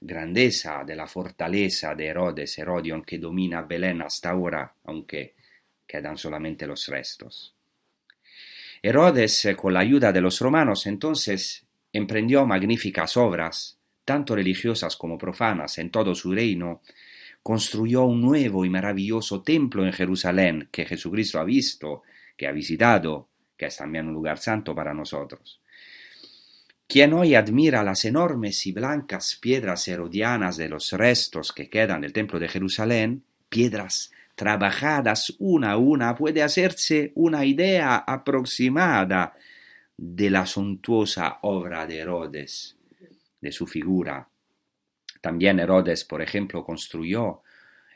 grandeza 0.00 0.84
de 0.84 0.96
la 0.96 1.06
fortaleza 1.06 1.94
de 1.94 2.06
Herodes, 2.06 2.58
Herodion, 2.58 3.02
que 3.02 3.18
domina 3.18 3.62
Belén 3.62 4.02
hasta 4.02 4.30
ahora, 4.30 4.72
aunque 4.84 5.34
quedan 5.92 6.16
solamente 6.16 6.66
los 6.66 6.88
restos. 6.88 7.54
Herodes, 8.80 9.46
con 9.58 9.74
la 9.74 9.80
ayuda 9.80 10.10
de 10.10 10.22
los 10.22 10.40
romanos, 10.40 10.86
entonces 10.86 11.66
emprendió 11.92 12.46
magníficas 12.46 13.18
obras, 13.18 13.78
tanto 14.02 14.34
religiosas 14.34 14.96
como 14.96 15.18
profanas, 15.18 15.76
en 15.76 15.90
todo 15.90 16.14
su 16.14 16.32
reino, 16.32 16.80
construyó 17.42 18.04
un 18.04 18.22
nuevo 18.22 18.64
y 18.64 18.70
maravilloso 18.70 19.42
templo 19.42 19.84
en 19.84 19.92
Jerusalén 19.92 20.70
que 20.72 20.86
Jesucristo 20.86 21.38
ha 21.38 21.44
visto, 21.44 22.04
que 22.38 22.46
ha 22.46 22.52
visitado, 22.52 23.28
que 23.54 23.66
es 23.66 23.76
también 23.76 24.08
un 24.08 24.14
lugar 24.14 24.38
santo 24.38 24.74
para 24.74 24.94
nosotros. 24.94 25.60
Quien 26.88 27.12
hoy 27.12 27.34
admira 27.34 27.84
las 27.84 28.06
enormes 28.06 28.66
y 28.66 28.72
blancas 28.72 29.36
piedras 29.36 29.86
herodianas 29.88 30.56
de 30.56 30.70
los 30.70 30.92
restos 30.92 31.52
que 31.52 31.68
quedan 31.68 32.00
del 32.00 32.14
templo 32.14 32.38
de 32.38 32.48
Jerusalén, 32.48 33.24
piedras 33.50 34.10
trabajadas 34.34 35.34
una 35.38 35.72
a 35.72 35.76
una, 35.76 36.14
puede 36.14 36.42
hacerse 36.42 37.12
una 37.14 37.44
idea 37.44 37.96
aproximada 37.98 39.34
de 39.96 40.30
la 40.30 40.46
suntuosa 40.46 41.38
obra 41.42 41.86
de 41.86 41.98
Herodes, 41.98 42.76
de 43.40 43.52
su 43.52 43.66
figura. 43.66 44.28
También 45.20 45.60
Herodes, 45.60 46.04
por 46.04 46.22
ejemplo, 46.22 46.64
construyó 46.64 47.42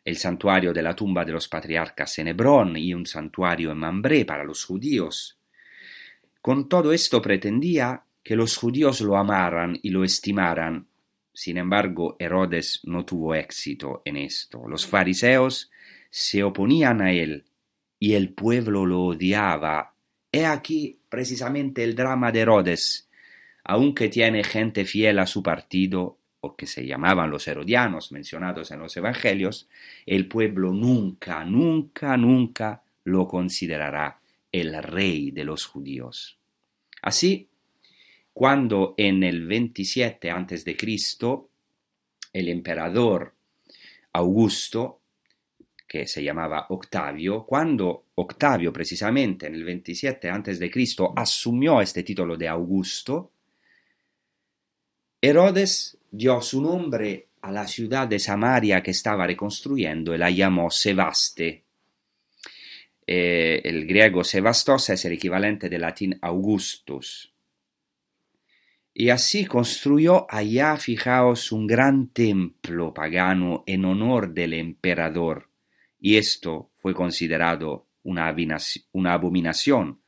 el 0.05 0.16
santuario 0.16 0.72
de 0.72 0.83
la 0.83 0.94
tumba 0.94 1.25
de 1.25 1.33
los 1.33 1.49
patriarcas 1.49 2.18
en 2.20 2.29
Hebrón 2.29 2.77
y 2.77 2.94
un 2.94 3.07
santuario 3.07 3.72
en 3.72 3.79
Mambré 3.79 4.25
para 4.25 4.44
los 4.44 4.64
judíos. 4.64 5.37
Con 6.40 6.68
todo 6.68 6.92
esto 6.92 7.20
pretendía 7.20 8.05
que 8.22 8.37
los 8.37 8.57
judíos 8.57 9.01
lo 9.01 9.16
amaran 9.16 9.77
y 9.83 9.90
lo 9.90 10.05
estimaran. 10.05 10.87
Sin 11.33 11.59
embargo, 11.59 12.14
Herodes 12.20 12.83
no 12.85 13.05
tuvo 13.05 13.35
éxito 13.35 14.03
en 14.05 14.16
esto. 14.16 14.68
Los 14.68 14.87
fariseos 14.87 15.72
se 16.18 16.42
oponían 16.42 17.02
a 17.02 17.12
él 17.12 17.44
y 17.98 18.14
el 18.14 18.31
pueblo 18.31 18.87
lo 18.87 19.02
odiaba. 19.02 19.92
He 20.33 20.46
aquí 20.46 20.98
precisamente 21.11 21.85
el 21.85 21.94
drama 21.94 22.33
de 22.33 22.40
Herodes. 22.40 23.11
Aunque 23.64 24.09
tiene 24.09 24.42
gente 24.42 24.87
fiel 24.87 25.18
a 25.18 25.26
su 25.26 25.42
partido, 25.42 26.16
o 26.40 26.57
que 26.57 26.66
se 26.66 26.87
llamaban 26.87 27.31
los 27.31 27.46
herodianos 27.46 28.12
mencionados 28.12 28.70
en 28.70 28.79
los 28.79 28.96
evangelios, 28.96 29.68
el 30.07 30.26
pueblo 30.26 30.72
nunca, 30.72 31.44
nunca, 31.44 32.16
nunca 32.16 32.83
lo 33.05 33.29
considerará 33.29 34.18
el 34.50 34.83
rey 34.83 35.33
de 35.33 35.44
los 35.44 35.66
judíos. 35.66 36.38
Así, 37.02 37.50
cuando 38.33 38.94
en 38.96 39.22
el 39.22 39.46
27 39.46 40.31
a.C. 40.31 40.76
el 42.33 42.48
emperador 42.48 43.35
Augusto 44.14 45.02
que 45.87 46.07
se 46.07 46.22
llamaba 46.22 46.66
Octavio, 46.70 47.44
cuando 47.44 48.07
Octavio 48.16 48.72
precisamente 48.72 49.46
en 49.46 49.55
el 49.55 49.64
27 49.64 50.29
a.C. 50.31 50.70
asumió 51.16 51.81
este 51.81 52.03
título 52.03 52.37
de 52.37 52.49
Augusto, 52.49 53.33
Herodes 55.20 55.99
dio 56.11 56.40
su 56.40 56.61
nombre 56.61 57.29
a 57.42 57.53
la 57.53 57.66
ciudad 57.66 58.09
de 58.09 58.18
Samaria 58.18 58.83
que 58.83 58.90
estaba 58.90 59.27
reconstruyendo 59.27 60.14
y 60.14 60.18
la 60.18 60.31
llamó 60.31 60.70
Sebaste. 60.70 61.64
Eh, 63.07 63.61
el 63.64 63.87
griego 63.87 64.25
Sebastos 64.25 64.90
es 64.90 65.05
el 65.05 65.12
equivalente 65.12 65.68
del 65.68 65.83
latín 65.83 66.18
Augustus. 66.20 67.33
Y 68.92 69.11
así 69.11 69.44
construyó 69.44 70.27
allá, 70.29 70.77
fijaos, 70.77 71.53
un 71.53 71.66
gran 71.66 72.09
templo 72.09 72.92
pagano 72.94 73.62
en 73.66 73.85
honor 73.85 74.33
del 74.33 74.55
emperador 74.55 75.51
y 76.00 76.16
esto 76.16 76.70
fue 76.78 76.94
considerado 76.94 77.87
una, 78.02 78.28
abominación 79.12 80.00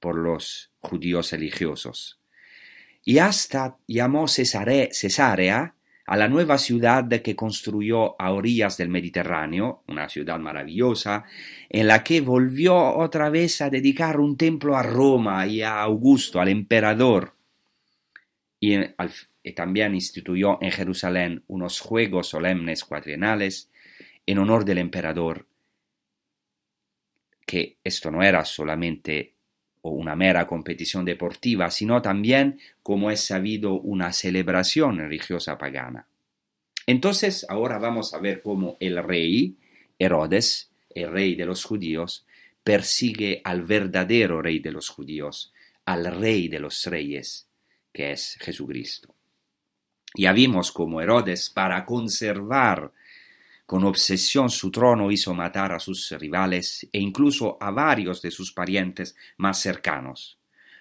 por 0.00 0.16
los 0.16 0.70
judíos 0.78 1.32
religiosos. 1.32 2.18
Y 3.04 3.18
hasta 3.18 3.76
llamó 3.86 4.26
Cesarea 4.28 5.74
a 6.06 6.16
la 6.16 6.28
nueva 6.28 6.58
ciudad 6.58 7.04
que 7.08 7.34
construyó 7.34 8.20
a 8.20 8.30
orillas 8.30 8.76
del 8.76 8.88
Mediterráneo, 8.88 9.82
una 9.88 10.08
ciudad 10.08 10.38
maravillosa, 10.38 11.24
en 11.68 11.88
la 11.88 12.04
que 12.04 12.20
volvió 12.20 12.76
otra 12.96 13.28
vez 13.28 13.60
a 13.60 13.70
dedicar 13.70 14.20
un 14.20 14.36
templo 14.36 14.76
a 14.76 14.82
Roma 14.82 15.46
y 15.46 15.62
a 15.62 15.82
Augusto, 15.82 16.40
al 16.40 16.48
emperador. 16.48 17.34
Y, 18.60 18.76
y 19.42 19.52
también 19.52 19.94
instituyó 19.94 20.58
en 20.62 20.70
Jerusalén 20.70 21.42
unos 21.48 21.80
juegos 21.80 22.28
solemnes 22.28 22.84
cuatrienales 22.84 23.70
en 24.26 24.38
honor 24.38 24.64
del 24.64 24.78
emperador, 24.78 25.46
que 27.46 27.78
esto 27.84 28.10
no 28.10 28.22
era 28.22 28.44
solamente 28.44 29.34
una 29.82 30.16
mera 30.16 30.46
competición 30.46 31.04
deportiva, 31.04 31.70
sino 31.70 32.02
también, 32.02 32.60
como 32.82 33.10
es 33.10 33.20
sabido, 33.20 33.74
una 33.74 34.12
celebración 34.12 34.98
religiosa 34.98 35.56
pagana. 35.56 36.08
Entonces, 36.86 37.46
ahora 37.48 37.78
vamos 37.78 38.14
a 38.14 38.18
ver 38.18 38.42
cómo 38.42 38.76
el 38.80 39.02
rey, 39.02 39.56
Herodes, 39.98 40.70
el 40.90 41.10
rey 41.10 41.34
de 41.34 41.46
los 41.46 41.64
judíos, 41.64 42.26
persigue 42.64 43.40
al 43.44 43.62
verdadero 43.62 44.42
rey 44.42 44.58
de 44.58 44.72
los 44.72 44.88
judíos, 44.88 45.52
al 45.84 46.04
rey 46.16 46.48
de 46.48 46.58
los 46.58 46.84
reyes, 46.86 47.46
que 47.92 48.12
es 48.12 48.36
Jesucristo. 48.40 49.14
Ya 50.14 50.32
vimos 50.32 50.72
cómo 50.72 51.00
Herodes, 51.00 51.50
para 51.50 51.84
conservar 51.84 52.92
con 53.66 53.84
obsesión 53.84 54.48
su 54.48 54.70
trono 54.70 55.10
hizo 55.10 55.34
matar 55.34 55.72
a 55.72 55.80
sus 55.80 56.10
rivales 56.12 56.88
e 56.92 57.00
incluso 57.00 57.58
a 57.60 57.72
varios 57.72 58.22
de 58.22 58.30
sus 58.30 58.52
parientes 58.52 59.16
más 59.36 59.60
cercanos. 59.60 60.38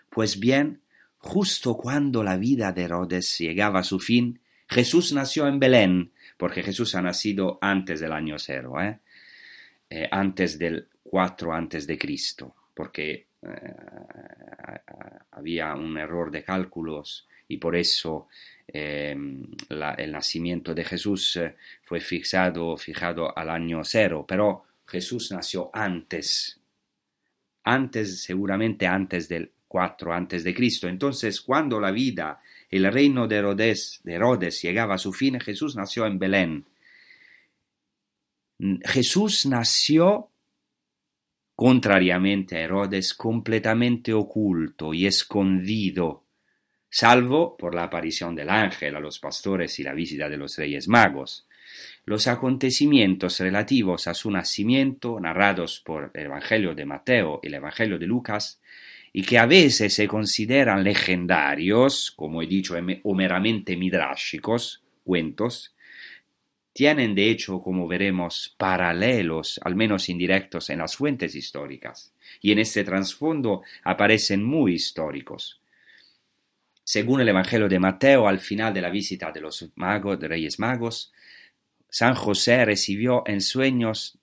Pues 0.09 0.39
bien, 0.39 0.81
justo 1.17 1.75
cuando 1.75 2.23
la 2.23 2.37
vida 2.37 2.71
de 2.71 2.83
Herodes 2.83 3.37
llegaba 3.39 3.79
a 3.79 3.83
su 3.83 3.99
fin, 3.99 4.39
Jesús 4.67 5.13
nació 5.13 5.47
en 5.47 5.59
Belén, 5.59 6.11
porque 6.37 6.63
Jesús 6.63 6.95
ha 6.95 7.01
nacido 7.01 7.57
antes 7.61 7.99
del 7.99 8.11
año 8.11 8.37
cero, 8.37 8.79
¿eh? 8.81 8.99
Eh, 9.89 10.07
antes 10.11 10.57
del 10.57 10.87
4 11.03 11.53
antes 11.53 11.85
de 11.85 11.97
Cristo, 11.97 12.55
porque 12.73 13.27
eh, 13.41 13.73
había 15.31 15.75
un 15.75 15.97
error 15.97 16.31
de 16.31 16.43
cálculos 16.43 17.27
y 17.47 17.57
por 17.57 17.75
eso 17.75 18.27
Em, 18.67 19.45
el 19.69 20.11
nacimiento 20.11 20.73
de 20.73 20.83
Jesús 20.83 21.35
eh, 21.37 21.55
fue 21.83 21.99
fijado, 21.99 22.75
fijado 22.77 23.37
al 23.37 23.49
año 23.49 23.83
cero, 23.83 24.25
pero 24.27 24.63
Jesús 24.87 25.31
nació 25.31 25.69
antes, 25.71 26.59
antes, 27.63 28.21
seguramente 28.21 28.87
antes 28.87 29.29
del 29.29 29.51
4 29.67 30.13
antes 30.13 30.43
de 30.43 30.53
Cristo. 30.53 30.87
Entonces, 30.87 31.41
cuando 31.41 31.79
la 31.79 31.91
vida, 31.91 32.39
el 32.69 32.91
reino 32.91 33.27
de 33.27 33.37
Herodes, 33.37 34.01
de 34.03 34.13
Herodes 34.13 34.61
llegaba 34.61 34.95
a 34.95 34.99
su 34.99 35.13
fin, 35.13 35.39
Jesús 35.39 35.75
nació 35.75 36.05
en 36.05 36.17
Belén. 36.17 36.65
Jesús 38.83 39.45
nació 39.45 40.31
contrariamente 41.55 42.57
a 42.57 42.61
Herodes, 42.61 43.13
completamente 43.13 44.13
oculto 44.13 44.93
y 44.93 45.05
escondido 45.05 46.24
salvo 46.95 47.57
por 47.57 47.75
la 47.75 47.83
aparición 47.83 48.35
del 48.35 48.49
ángel 48.49 48.95
a 48.95 49.01
los 49.01 49.19
pastores 49.19 49.77
y 49.79 49.83
la 49.83 49.93
visita 49.93 50.29
de 50.29 50.37
los 50.37 50.55
reyes 50.57 50.87
magos. 50.87 51.45
Los 52.05 52.25
acontecimientos 52.25 53.37
relativos 53.41 54.07
a 54.07 54.13
su 54.13 54.31
nacimiento, 54.31 55.19
narrados 55.19 55.81
por 55.81 56.11
el 56.13 56.27
Evangelio 56.27 56.73
de 56.73 56.85
Mateo 56.85 57.41
y 57.43 57.47
el 57.47 57.55
Evangelio 57.55 57.99
de 57.99 58.07
Lucas, 58.07 58.61
y 59.11 59.23
que 59.23 59.37
a 59.37 59.45
veces 59.45 59.93
se 59.93 60.07
consideran 60.07 60.85
legendarios, 60.85 62.13
como 62.15 62.41
he 62.41 62.47
dicho, 62.47 62.75
o 63.03 63.13
meramente 63.13 63.75
midráshicos, 63.75 64.81
cuentos, 65.03 65.75
tienen 66.71 67.13
de 67.13 67.29
hecho, 67.29 67.61
como 67.61 67.89
veremos, 67.89 68.55
paralelos, 68.57 69.59
al 69.65 69.75
menos 69.75 70.07
indirectos, 70.07 70.69
en 70.69 70.79
las 70.79 70.95
fuentes 70.95 71.35
históricas, 71.35 72.13
y 72.39 72.53
en 72.53 72.59
este 72.59 72.85
trasfondo 72.85 73.63
aparecen 73.83 74.45
muy 74.45 74.75
históricos. 74.75 75.59
Según 76.87 77.19
el 77.19 77.29
Evangelio 77.29 77.67
de 77.67 77.79
Mateo, 77.79 78.27
al 78.27 78.37
final 78.37 78.71
de 78.71 78.81
la 78.81 78.91
visita 78.91 79.31
de 79.31 79.41
los 79.41 79.71
magos, 79.73 80.19
Reyes 80.19 80.59
Magos, 80.59 81.11
San 81.89 82.13
José 82.13 82.63
recibió 82.63 83.23
en 83.25 83.41
sueños 83.41 84.19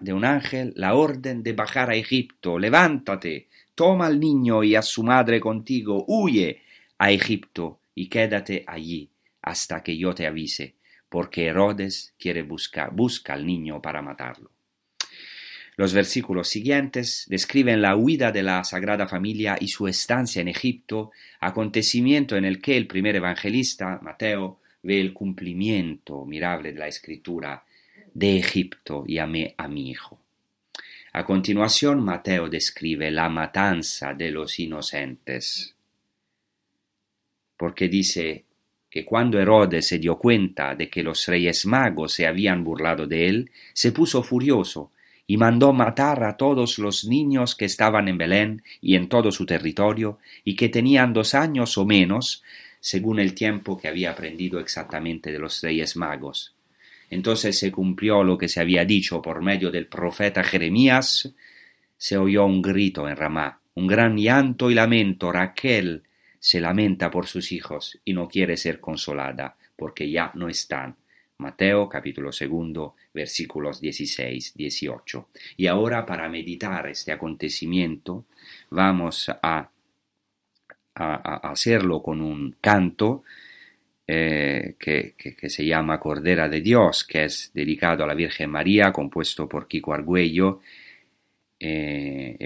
de 0.00 0.12
un 0.12 0.24
ángel 0.26 0.74
la 0.76 0.94
orden 0.94 1.42
de 1.42 1.54
bajar 1.54 1.88
a 1.88 1.94
Egipto. 1.94 2.58
Levántate, 2.58 3.48
toma 3.74 4.06
al 4.06 4.20
niño 4.20 4.62
y 4.62 4.74
a 4.74 4.82
su 4.82 5.02
madre 5.02 5.40
contigo, 5.40 6.04
huye 6.06 6.60
a 6.98 7.10
Egipto 7.10 7.80
y 7.94 8.10
quédate 8.10 8.64
allí 8.66 9.08
hasta 9.40 9.82
que 9.82 9.96
yo 9.96 10.14
te 10.14 10.26
avise, 10.26 10.74
porque 11.08 11.46
Herodes 11.46 12.14
quiere 12.18 12.42
buscar, 12.42 12.94
busca 12.94 13.32
al 13.32 13.46
niño 13.46 13.80
para 13.80 14.02
matarlo. 14.02 14.53
Los 15.76 15.92
versículos 15.92 16.48
siguientes 16.48 17.26
describen 17.28 17.82
la 17.82 17.96
huida 17.96 18.30
de 18.30 18.44
la 18.44 18.62
Sagrada 18.62 19.08
Familia 19.08 19.56
y 19.60 19.68
su 19.68 19.88
estancia 19.88 20.40
en 20.40 20.48
Egipto, 20.48 21.10
acontecimiento 21.40 22.36
en 22.36 22.44
el 22.44 22.60
que 22.60 22.76
el 22.76 22.86
primer 22.86 23.16
evangelista, 23.16 23.98
Mateo, 24.00 24.60
ve 24.82 25.00
el 25.00 25.12
cumplimiento 25.12 26.24
mirable 26.24 26.72
de 26.72 26.78
la 26.78 26.86
escritura 26.86 27.64
de 28.12 28.38
Egipto 28.38 29.04
y 29.06 29.18
amé 29.18 29.54
a 29.56 29.66
mi 29.66 29.90
hijo. 29.90 30.20
A 31.12 31.24
continuación, 31.24 32.00
Mateo 32.04 32.48
describe 32.48 33.10
la 33.10 33.28
matanza 33.28 34.14
de 34.14 34.30
los 34.30 34.58
inocentes, 34.60 35.74
porque 37.56 37.88
dice 37.88 38.44
que 38.90 39.04
cuando 39.04 39.40
Herodes 39.40 39.88
se 39.88 39.98
dio 39.98 40.18
cuenta 40.18 40.76
de 40.76 40.88
que 40.88 41.02
los 41.02 41.26
reyes 41.26 41.66
magos 41.66 42.12
se 42.12 42.26
habían 42.28 42.62
burlado 42.62 43.08
de 43.08 43.28
él, 43.28 43.50
se 43.72 43.90
puso 43.90 44.22
furioso 44.22 44.92
y 45.26 45.36
mandó 45.36 45.72
matar 45.72 46.24
a 46.24 46.36
todos 46.36 46.78
los 46.78 47.04
niños 47.04 47.54
que 47.54 47.64
estaban 47.64 48.08
en 48.08 48.18
Belén 48.18 48.62
y 48.80 48.96
en 48.96 49.08
todo 49.08 49.32
su 49.32 49.46
territorio 49.46 50.18
y 50.44 50.54
que 50.56 50.68
tenían 50.68 51.12
dos 51.12 51.34
años 51.34 51.78
o 51.78 51.86
menos, 51.86 52.42
según 52.80 53.18
el 53.18 53.34
tiempo 53.34 53.78
que 53.78 53.88
había 53.88 54.10
aprendido 54.10 54.60
exactamente 54.60 55.32
de 55.32 55.38
los 55.38 55.62
reyes 55.62 55.96
magos. 55.96 56.54
Entonces 57.08 57.58
se 57.58 57.72
cumplió 57.72 58.22
lo 58.22 58.36
que 58.36 58.48
se 58.48 58.60
había 58.60 58.84
dicho 58.84 59.22
por 59.22 59.40
medio 59.40 59.70
del 59.70 59.86
profeta 59.86 60.44
Jeremías, 60.44 61.32
se 61.96 62.18
oyó 62.18 62.44
un 62.44 62.60
grito 62.60 63.08
en 63.08 63.16
Ramá, 63.16 63.60
un 63.74 63.86
gran 63.86 64.16
llanto 64.16 64.70
y 64.70 64.74
lamento. 64.74 65.32
Raquel 65.32 66.02
se 66.38 66.60
lamenta 66.60 67.10
por 67.10 67.26
sus 67.26 67.52
hijos 67.52 67.98
y 68.04 68.12
no 68.12 68.28
quiere 68.28 68.56
ser 68.56 68.80
consolada, 68.80 69.56
porque 69.76 70.10
ya 70.10 70.30
no 70.34 70.48
están. 70.48 70.96
Mateo 71.38 71.88
capítulo 71.88 72.30
segundo 72.30 72.94
versículos 73.12 73.80
16, 73.80 74.54
18. 74.54 75.28
Y 75.56 75.66
ahora 75.66 76.06
para 76.06 76.28
meditar 76.28 76.86
este 76.86 77.10
acontecimiento 77.10 78.26
vamos 78.70 79.28
a, 79.42 79.68
hacerlo 80.96 82.00
con 82.00 82.20
un 82.20 82.54
canto 82.60 83.24
eh, 84.06 84.76
que, 84.78 85.14
se 85.48 85.66
llama 85.66 85.98
Cordera 85.98 86.48
de 86.48 86.60
Dios, 86.60 87.02
que 87.02 87.24
es 87.24 87.50
dedicado 87.52 88.04
a 88.04 88.06
la 88.06 88.14
Virgen 88.14 88.50
María, 88.50 88.92
compuesto 88.92 89.48
por 89.48 89.66
Kiko 89.66 89.92
Argüello, 89.92 90.60
eh, 91.58 92.36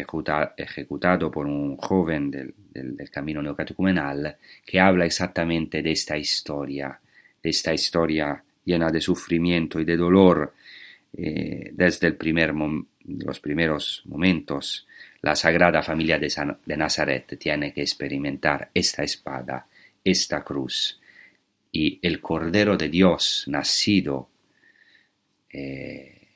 ejecutado 0.57 1.31
por 1.31 1.45
un 1.45 1.77
joven 1.77 2.31
del, 2.31 2.55
del, 2.71 2.97
del 2.97 3.11
camino 3.11 3.43
neocatecumenal, 3.43 4.39
que 4.65 4.81
habla 4.81 5.05
exactamente 5.05 5.83
de 5.83 5.93
esta 5.93 6.17
historia, 6.17 6.99
de 7.43 7.51
esta 7.51 7.75
historia 7.75 8.43
llena 8.69 8.91
de 8.91 9.01
sufrimiento 9.01 9.81
y 9.81 9.85
de 9.85 9.97
dolor 9.97 10.55
eh, 11.17 11.71
desde 11.73 12.07
el 12.07 12.17
primer 12.17 12.53
los 13.07 13.41
primeros 13.41 14.03
momentos, 14.05 14.87
la 15.23 15.35
Sagrada 15.35 15.83
Familia 15.83 16.19
de, 16.19 16.29
San, 16.29 16.59
de, 16.67 16.77
Nazaret 16.77 17.39
tiene 17.39 17.73
que 17.73 17.81
experimentar 17.81 18.71
esta 18.75 19.03
espada, 19.03 19.67
esta 20.05 20.45
cruz, 20.45 21.01
y 21.73 21.99
el 22.03 22.21
Cordero 22.21 22.77
de 22.77 22.91
Dios 22.91 23.45
nacido 23.47 24.29
eh, 25.51 26.29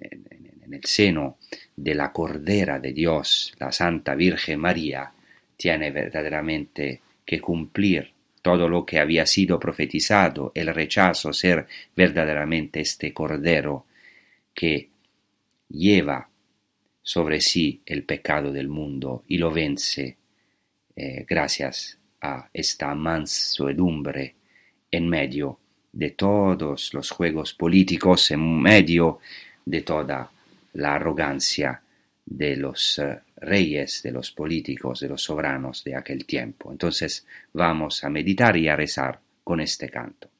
en, 0.00 0.26
en 0.64 0.74
el 0.74 0.84
seno 0.84 1.36
de 1.76 1.94
la 1.94 2.10
Cordera 2.10 2.78
de 2.78 2.94
Dios, 2.94 3.54
la 3.58 3.70
Santa 3.70 4.14
Virgen 4.14 4.60
María, 4.60 5.12
tiene 5.54 5.90
verdaderamente 5.90 7.02
que 7.26 7.40
cumplir 7.40 8.13
todo 8.44 8.68
lo 8.68 8.84
que 8.84 8.98
había 8.98 9.24
sido 9.24 9.58
profetizado, 9.58 10.52
el 10.54 10.66
rechazo 10.66 11.32
ser 11.32 11.66
verdaderamente 11.96 12.80
este 12.80 13.10
cordero 13.10 13.86
que 14.52 14.90
lleva 15.70 16.28
sobre 17.02 17.40
sí 17.40 17.80
el 17.86 18.02
pecado 18.02 18.52
del 18.52 18.68
mundo 18.68 19.24
y 19.28 19.38
lo 19.38 19.50
vence 19.50 20.18
eh, 20.94 21.24
gracias 21.26 21.96
a 22.20 22.50
esta 22.52 22.94
mansedumbre 22.94 24.34
en 24.90 25.08
medio 25.08 25.58
de 25.90 26.10
todos 26.10 26.92
los 26.92 27.10
juegos 27.12 27.54
políticos, 27.54 28.30
en 28.30 28.60
medio 28.60 29.20
de 29.64 29.80
toda 29.80 30.30
la 30.74 30.94
arrogancia 30.96 31.80
de 32.26 32.56
los 32.56 32.98
uh, 32.98 33.16
reyes, 33.44 34.02
de 34.02 34.12
los 34.12 34.30
políticos, 34.30 35.00
de 35.00 35.08
los 35.08 35.22
soberanos 35.22 35.84
de 35.84 35.96
aquel 35.96 36.24
tiempo. 36.26 36.72
Entonces 36.72 37.26
vamos 37.52 38.02
a 38.04 38.10
meditar 38.10 38.56
y 38.56 38.68
a 38.68 38.76
rezar 38.76 39.20
con 39.42 39.60
este 39.60 39.88
canto. 39.88 40.33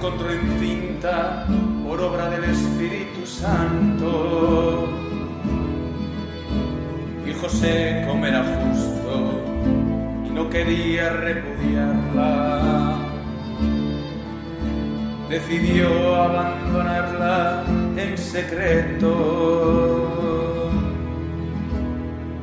Encontró 0.00 0.32
encinta 0.32 1.44
por 1.86 2.00
obra 2.00 2.30
del 2.30 2.44
Espíritu 2.44 3.26
Santo. 3.26 4.88
Y 7.26 7.34
José, 7.34 8.06
como 8.08 8.24
era 8.24 8.42
justo, 8.42 9.42
y 10.24 10.30
no 10.30 10.48
quería 10.48 11.10
repudiarla, 11.10 12.96
decidió 15.28 16.14
abandonarla 16.16 17.64
en 17.98 18.16
secreto. 18.16 19.10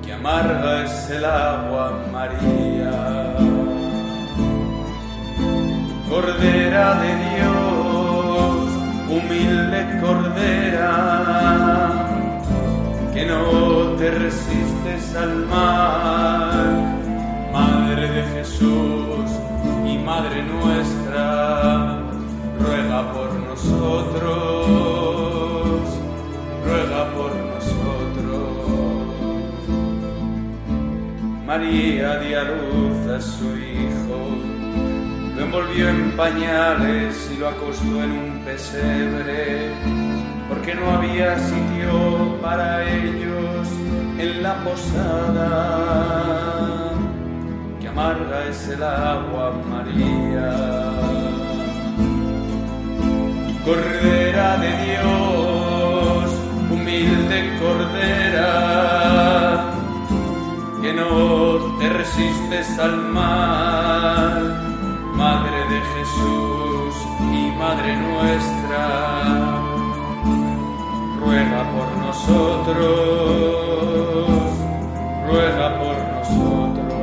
Que 0.05 0.14
amarga 0.14 0.84
es 0.84 1.10
el 1.10 1.26
agua, 1.26 2.05
María. 2.14 3.26
Cordera 6.10 6.95
de 7.01 7.12
Dios, 7.36 8.70
humilde 9.10 9.82
cordera, 10.01 10.93
que 13.14 13.26
no 13.26 13.95
te 13.97 14.12
resistes 14.12 15.16
al 15.16 15.45
mal, 15.47 16.93
Madre 17.51 18.08
de 18.10 18.24
Jesús 18.24 19.32
y 19.86 19.97
Madre 19.97 20.43
nuestra, 20.43 21.99
ruega 22.60 23.14
por 23.14 23.34
nosotros, 23.34 24.70
ruega 26.66 27.01
por 27.16 27.32
nosotros. 27.36 27.47
María 31.45 32.14
a 32.14 33.22
su 33.22 33.58
hijo, 33.58 33.66
lo 35.38 35.43
envolvió 35.43 35.89
en 35.89 36.11
pañales 36.17 37.29
y 37.31 37.38
lo 37.38 37.49
acostó 37.49 38.03
en 38.03 38.11
un 38.11 38.41
pesebre, 38.43 39.71
porque 40.49 40.73
no 40.73 40.91
había 40.91 41.38
sitio 41.38 42.41
para 42.41 42.83
ellos 42.83 43.67
en 44.17 44.41
la 44.41 44.55
posada. 44.63 45.69
Que 47.79 47.88
amarga 47.88 48.47
es 48.49 48.67
el 48.69 48.81
agua, 48.81 49.53
María. 49.69 50.55
Cordera 53.63 54.57
de 54.57 54.71
Dios, 54.85 56.31
humilde 56.71 57.38
Cordera, 57.59 58.51
que 60.81 60.93
no 60.93 61.77
te 61.77 61.89
resistes 61.89 62.79
al 62.79 62.95
mal, 63.09 64.66
Madre 65.18 65.59
de 65.74 65.82
Jesús 65.93 66.95
y 67.34 67.51
Madre 67.57 67.97
nuestra, 67.97 68.84
ruega 71.20 71.61
por 71.74 71.89
nosotros, 72.05 72.78
ruega 75.28 75.68
por 75.80 75.97
nosotros. 76.15 76.93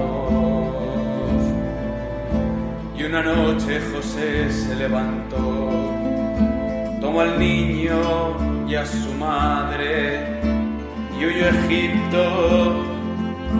Y 2.96 3.02
una 3.02 3.22
noche 3.22 3.80
José 3.92 4.50
se 4.50 4.76
levantó 4.76 5.94
tomó 7.04 7.20
al 7.20 7.38
niño 7.38 8.64
y 8.66 8.74
a 8.76 8.86
su 8.86 9.12
madre 9.12 10.40
y 11.20 11.26
huyó 11.26 11.44
a 11.44 11.50
Egipto 11.50 12.84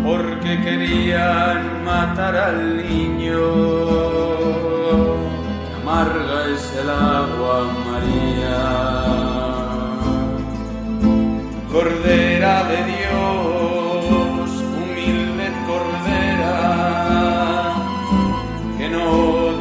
porque 0.02 0.60
querían 0.62 1.84
matar 1.84 2.34
al 2.36 2.76
niño. 2.78 4.33
Amarga 5.86 6.38
es 6.48 6.64
el 6.80 6.88
agua, 6.88 7.56
María. 7.86 8.60
Cordera 11.70 12.54
de 12.70 12.78
Dios, 12.94 14.46
humilde 14.78 15.46
cordera, 15.68 16.56
que 18.78 18.86
no 18.88 19.08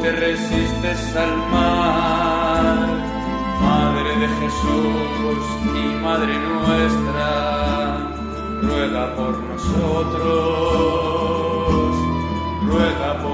te 0.00 0.10
resistes 0.12 1.00
al 1.14 1.34
mal, 1.52 2.78
Madre 3.60 4.10
de 4.22 4.28
Jesús 4.40 5.44
y 5.76 5.78
Madre 6.02 6.34
nuestra, 6.38 7.28
ruega 8.62 9.04
por 9.14 9.34
nosotros, 9.50 10.24
ruega 12.66 13.10
por 13.22 13.33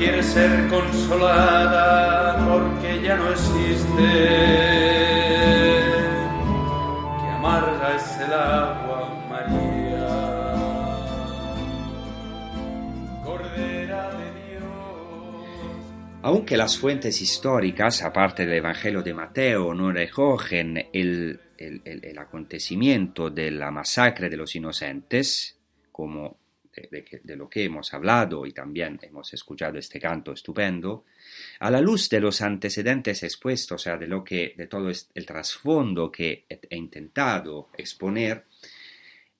quiere 0.00 0.22
ser 0.22 0.66
consolada 0.68 2.48
porque 2.48 3.02
ya 3.02 3.16
no 3.16 3.30
existe 3.30 4.02
que 7.20 7.28
amarga 7.36 7.96
es 7.96 8.18
el 8.26 8.32
agua, 8.32 9.26
María. 9.28 10.08
Cordera 13.22 14.08
de 14.16 14.24
Dios. 14.48 14.64
Aunque 16.22 16.56
las 16.56 16.78
fuentes 16.78 17.20
históricas, 17.20 18.02
aparte 18.02 18.46
del 18.46 18.56
Evangelio 18.56 19.02
de 19.02 19.12
Mateo, 19.12 19.74
no 19.74 19.92
recogen 19.92 20.78
el, 20.94 21.40
el- 21.58 21.82
el- 21.84 22.04
el 22.06 22.18
acontecimiento 22.18 23.28
de 23.28 23.50
la 23.50 23.70
masacre 23.70 24.30
de 24.30 24.36
los 24.38 24.56
inocentes, 24.56 25.58
como 25.92 26.38
de, 26.90 27.20
de 27.22 27.36
lo 27.36 27.48
que 27.48 27.64
hemos 27.64 27.92
hablado 27.92 28.46
y 28.46 28.52
también 28.52 28.98
hemos 29.02 29.32
escuchado 29.34 29.78
este 29.78 30.00
canto 30.00 30.32
estupendo, 30.32 31.04
a 31.60 31.70
la 31.70 31.80
luz 31.80 32.08
de 32.08 32.20
los 32.20 32.40
antecedentes 32.42 33.22
expuestos, 33.22 33.80
o 33.80 33.82
sea, 33.82 33.96
de 33.96 34.06
lo 34.06 34.24
que, 34.24 34.54
de 34.56 34.66
todo 34.66 34.88
el 34.88 35.26
trasfondo 35.26 36.10
que 36.10 36.46
he 36.48 36.76
intentado 36.76 37.68
exponer, 37.76 38.46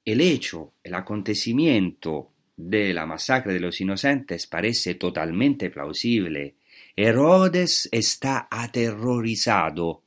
el 0.05 0.21
hecho, 0.21 0.75
el 0.83 0.95
acontecimiento 0.95 2.33
de 2.57 2.93
la 2.93 3.07
masacre 3.07 3.53
de 3.53 3.61
los 3.61 3.81
inocentes 3.81 4.47
parece 4.47 4.95
totalmente 4.95 5.71
plausible. 5.71 6.57
Herodes 6.97 7.89
está 7.93 8.49
aterrorizado 8.51 10.03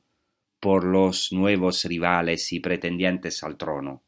por 0.60 0.84
los 0.84 1.32
nuevos 1.32 1.84
rivales 1.84 2.52
y 2.52 2.60
pretendientes 2.60 3.42
al 3.42 3.56
trono. 3.56 4.03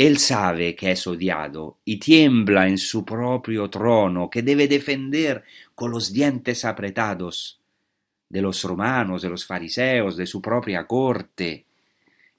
Él 0.00 0.16
sabe 0.16 0.74
que 0.74 0.92
es 0.92 1.06
odiado 1.06 1.80
y 1.84 1.98
tiembla 1.98 2.66
en 2.66 2.78
su 2.78 3.04
propio 3.04 3.68
trono 3.68 4.30
que 4.30 4.40
debe 4.40 4.66
defender 4.66 5.44
con 5.74 5.90
los 5.90 6.10
dientes 6.10 6.64
apretados 6.64 7.60
de 8.26 8.40
los 8.40 8.64
romanos, 8.64 9.20
de 9.20 9.28
los 9.28 9.44
fariseos, 9.44 10.16
de 10.16 10.24
su 10.24 10.40
propia 10.40 10.86
corte. 10.86 11.66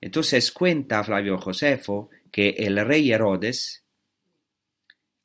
Entonces 0.01 0.51
cuenta 0.51 1.03
Flavio 1.03 1.37
Josefo 1.37 2.09
que 2.31 2.49
el 2.49 2.83
rey 2.83 3.11
Herodes, 3.11 3.83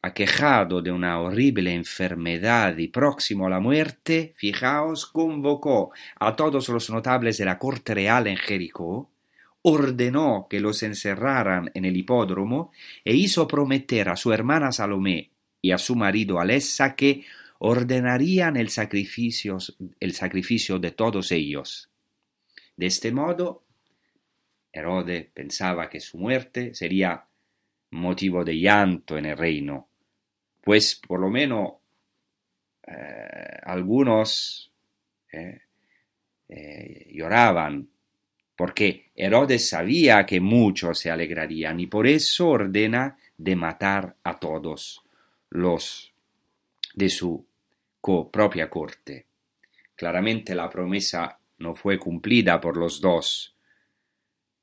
aquejado 0.03 0.83
de 0.83 0.93
una 0.93 1.19
horrible 1.19 1.73
enfermedad 1.73 2.77
y 2.77 2.89
próximo 2.89 3.47
a 3.47 3.51
la 3.51 3.61
muerte, 3.61 4.35
fijaos, 4.37 5.07
convocó 5.07 5.91
a 6.21 6.37
todos 6.37 6.69
los 6.69 6.91
notables 6.91 7.39
de 7.39 7.47
la 7.47 7.59
corte 7.59 7.95
real 7.95 8.27
en 8.27 8.37
Jericó, 8.37 9.09
ordenó 9.69 10.47
que 10.49 10.61
los 10.61 10.85
encerraran 10.85 11.73
en 11.75 11.85
el 11.85 11.97
hipódromo 11.97 12.71
e 13.05 13.15
hizo 13.15 13.49
prometer 13.49 14.09
a 14.09 14.15
su 14.15 14.33
hermana 14.33 14.71
Salomé 14.71 15.33
y 15.61 15.73
a 15.73 15.79
su 15.79 15.97
marido 15.97 16.39
Alessa 16.39 16.95
que 16.95 17.25
ordenarían 17.59 18.57
el 18.57 18.69
sacrificio, 18.69 19.59
el 19.99 20.13
sacrificio 20.13 20.79
de 20.79 20.93
todos 20.93 21.33
ellos. 21.33 21.91
De 22.77 22.87
este 22.87 23.11
modo, 23.11 23.65
Herodes 24.73 25.27
pensaba 25.35 25.89
que 25.89 25.99
su 25.99 26.19
muerte 26.19 26.73
sería 26.73 27.25
motivo 27.91 28.45
de 28.45 28.61
llanto 28.61 29.19
en 29.19 29.27
el 29.27 29.37
reino, 29.37 29.89
pues 30.63 30.95
por 30.95 31.19
lo 31.19 31.29
menos 31.29 31.73
eh, 32.87 33.59
algunos 33.65 34.71
eh, 35.33 35.61
eh, 36.49 37.11
lloraban, 37.13 37.89
porque 38.57 39.11
Herodes 39.15 39.69
sabía 39.69 40.25
que 40.25 40.41
muchos 40.41 40.99
se 40.99 41.11
alegrarían 41.11 41.79
y 41.79 41.87
por 41.87 42.07
eso 42.07 42.49
ordena 42.49 43.19
de 43.37 43.55
matar 43.55 44.17
a 44.25 44.39
todos 44.39 45.03
los 45.51 46.13
de 46.95 47.11
su 47.11 47.47
co 48.01 48.31
propia 48.31 48.71
corte. 48.71 49.27
Claramente 49.95 50.55
la 50.55 50.71
promesa 50.71 51.39
no 51.59 51.75
fue 51.75 51.99
cumplida 51.99 52.61
por 52.61 52.77
los 52.77 53.01
dos 53.01 53.55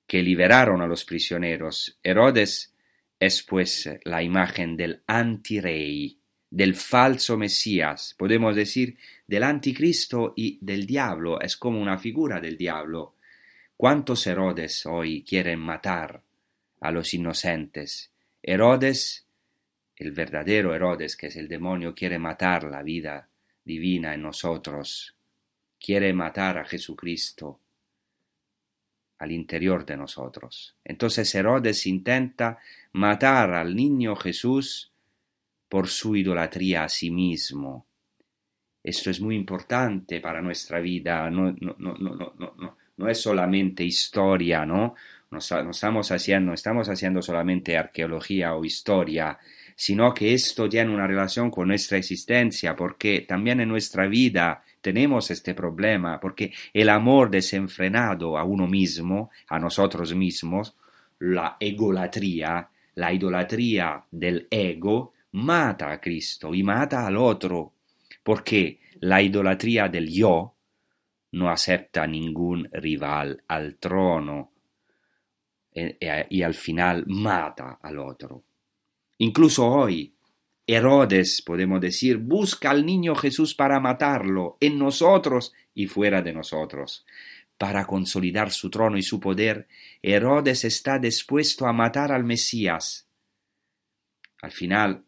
que 0.07 0.21
liberaron 0.21 0.81
a 0.81 0.87
los 0.87 1.05
prisioneros. 1.05 1.99
Herodes 2.03 2.73
es 3.19 3.43
pues 3.43 3.89
la 4.03 4.21
imagen 4.21 4.75
del 4.75 5.01
antirrey, 5.07 6.19
del 6.49 6.75
falso 6.75 7.37
Mesías, 7.37 8.15
podemos 8.17 8.55
decir 8.55 8.97
del 9.25 9.43
anticristo 9.43 10.33
y 10.35 10.59
del 10.61 10.85
diablo, 10.85 11.41
es 11.41 11.57
como 11.57 11.81
una 11.81 11.97
figura 11.97 12.39
del 12.39 12.57
diablo. 12.57 13.15
¿Cuántos 13.75 14.25
Herodes 14.27 14.85
hoy 14.85 15.23
quieren 15.23 15.59
matar 15.59 16.21
a 16.79 16.91
los 16.91 17.13
inocentes? 17.13 18.11
Herodes, 18.41 19.25
el 19.95 20.11
verdadero 20.11 20.75
Herodes, 20.75 21.17
que 21.17 21.27
es 21.27 21.35
el 21.35 21.47
demonio, 21.47 21.93
quiere 21.95 22.19
matar 22.19 22.65
la 22.65 22.83
vida 22.83 23.27
divina 23.65 24.13
en 24.13 24.21
nosotros, 24.21 25.15
quiere 25.79 26.13
matar 26.13 26.59
a 26.59 26.65
Jesucristo 26.65 27.59
al 29.17 29.31
interior 29.31 29.85
de 29.85 29.97
nosotros. 29.97 30.75
Entonces 30.83 31.33
Herodes 31.33 31.87
intenta 31.87 32.59
matar 32.93 33.53
al 33.53 33.75
niño 33.75 34.15
Jesús 34.15 34.91
por 35.67 35.87
su 35.87 36.15
idolatría 36.15 36.83
a 36.83 36.89
sí 36.89 37.09
mismo. 37.09 37.87
Esto 38.83 39.09
es 39.09 39.19
muy 39.19 39.35
importante 39.35 40.19
para 40.19 40.41
nuestra 40.41 40.79
vida, 40.79 41.29
no, 41.29 41.53
no, 41.53 41.75
no, 41.77 42.77
no, 42.97 43.09
es 43.09 43.21
solamente 43.21 43.83
historia, 43.83 44.65
¿no? 44.65 44.95
No 45.31 45.39
estamos 45.39 46.11
haciendo 46.11 47.21
solamente 47.21 47.75
arqueología 47.75 48.53
o 48.55 48.63
historia, 48.63 49.39
sino 49.75 50.13
que 50.13 50.33
esto 50.33 50.69
tiene 50.69 50.93
una 50.93 51.07
relación 51.07 51.49
con 51.49 51.67
nuestra 51.67 51.97
existencia, 51.97 52.75
porque 52.75 53.21
también 53.21 53.59
en 53.59 53.69
nuestra 53.69 54.05
vida 54.07 54.63
tenemos 54.81 55.31
este 55.31 55.53
problema, 55.55 56.19
porque 56.19 56.53
el 56.73 56.89
amor 56.89 57.31
desenfrenado 57.31 58.37
a 58.37 58.43
uno 58.43 58.67
mismo, 58.67 59.31
a 59.47 59.57
nosotros 59.57 60.13
mismos, 60.13 60.75
la 61.19 61.57
egolatría, 61.59 62.69
la 62.95 63.13
idolatría 63.13 64.03
del 64.11 64.47
ego, 64.51 65.13
mata 65.31 65.91
a 65.91 65.99
Cristo 65.99 66.53
y 66.53 66.61
mata 66.61 67.07
al 67.07 67.17
otro, 67.17 67.73
porque 68.21 68.79
la 68.99 69.21
idolatría 69.21 69.89
del 69.89 70.09
yo 70.09 70.52
no 71.33 71.49
acepta 71.49 72.07
ningún 72.07 72.69
rival 72.71 73.43
al 73.47 73.75
trono 73.77 74.51
y, 75.73 75.95
y 76.29 76.41
al 76.41 76.53
final 76.53 77.03
mata 77.07 77.79
al 77.81 77.99
otro. 77.99 78.43
Incluso 79.17 79.67
hoy, 79.67 80.15
Herodes, 80.65 81.41
podemos 81.41 81.81
decir, 81.81 82.17
busca 82.17 82.71
al 82.71 82.85
niño 82.85 83.15
Jesús 83.15 83.53
para 83.53 83.79
matarlo 83.79 84.57
en 84.59 84.79
nosotros 84.79 85.53
y 85.73 85.87
fuera 85.87 86.21
de 86.21 86.33
nosotros. 86.33 87.05
Para 87.57 87.85
consolidar 87.85 88.51
su 88.51 88.69
trono 88.69 88.97
y 88.97 89.03
su 89.03 89.19
poder, 89.19 89.67
Herodes 90.01 90.63
está 90.63 90.99
dispuesto 90.99 91.65
a 91.65 91.73
matar 91.73 92.11
al 92.11 92.23
Mesías. 92.23 93.07
Al 94.41 94.51
final, 94.51 95.03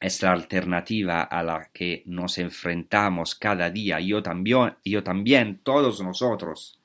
es 0.00 0.22
la 0.22 0.32
alternativa 0.32 1.22
a 1.22 1.42
la 1.42 1.70
que 1.72 2.02
nos 2.06 2.38
enfrentamos 2.38 3.34
cada 3.34 3.70
día, 3.70 4.00
yo 4.00 4.22
también, 4.22 4.76
yo 4.82 5.02
también, 5.04 5.60
todos 5.62 6.00
nosotros, 6.02 6.80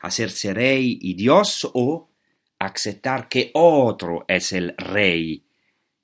hacerse 0.00 0.54
rey 0.54 0.98
y 1.02 1.14
Dios 1.14 1.68
o 1.74 2.08
aceptar 2.60 3.28
que 3.28 3.50
otro 3.54 4.24
es 4.28 4.52
el 4.52 4.76
rey 4.76 5.44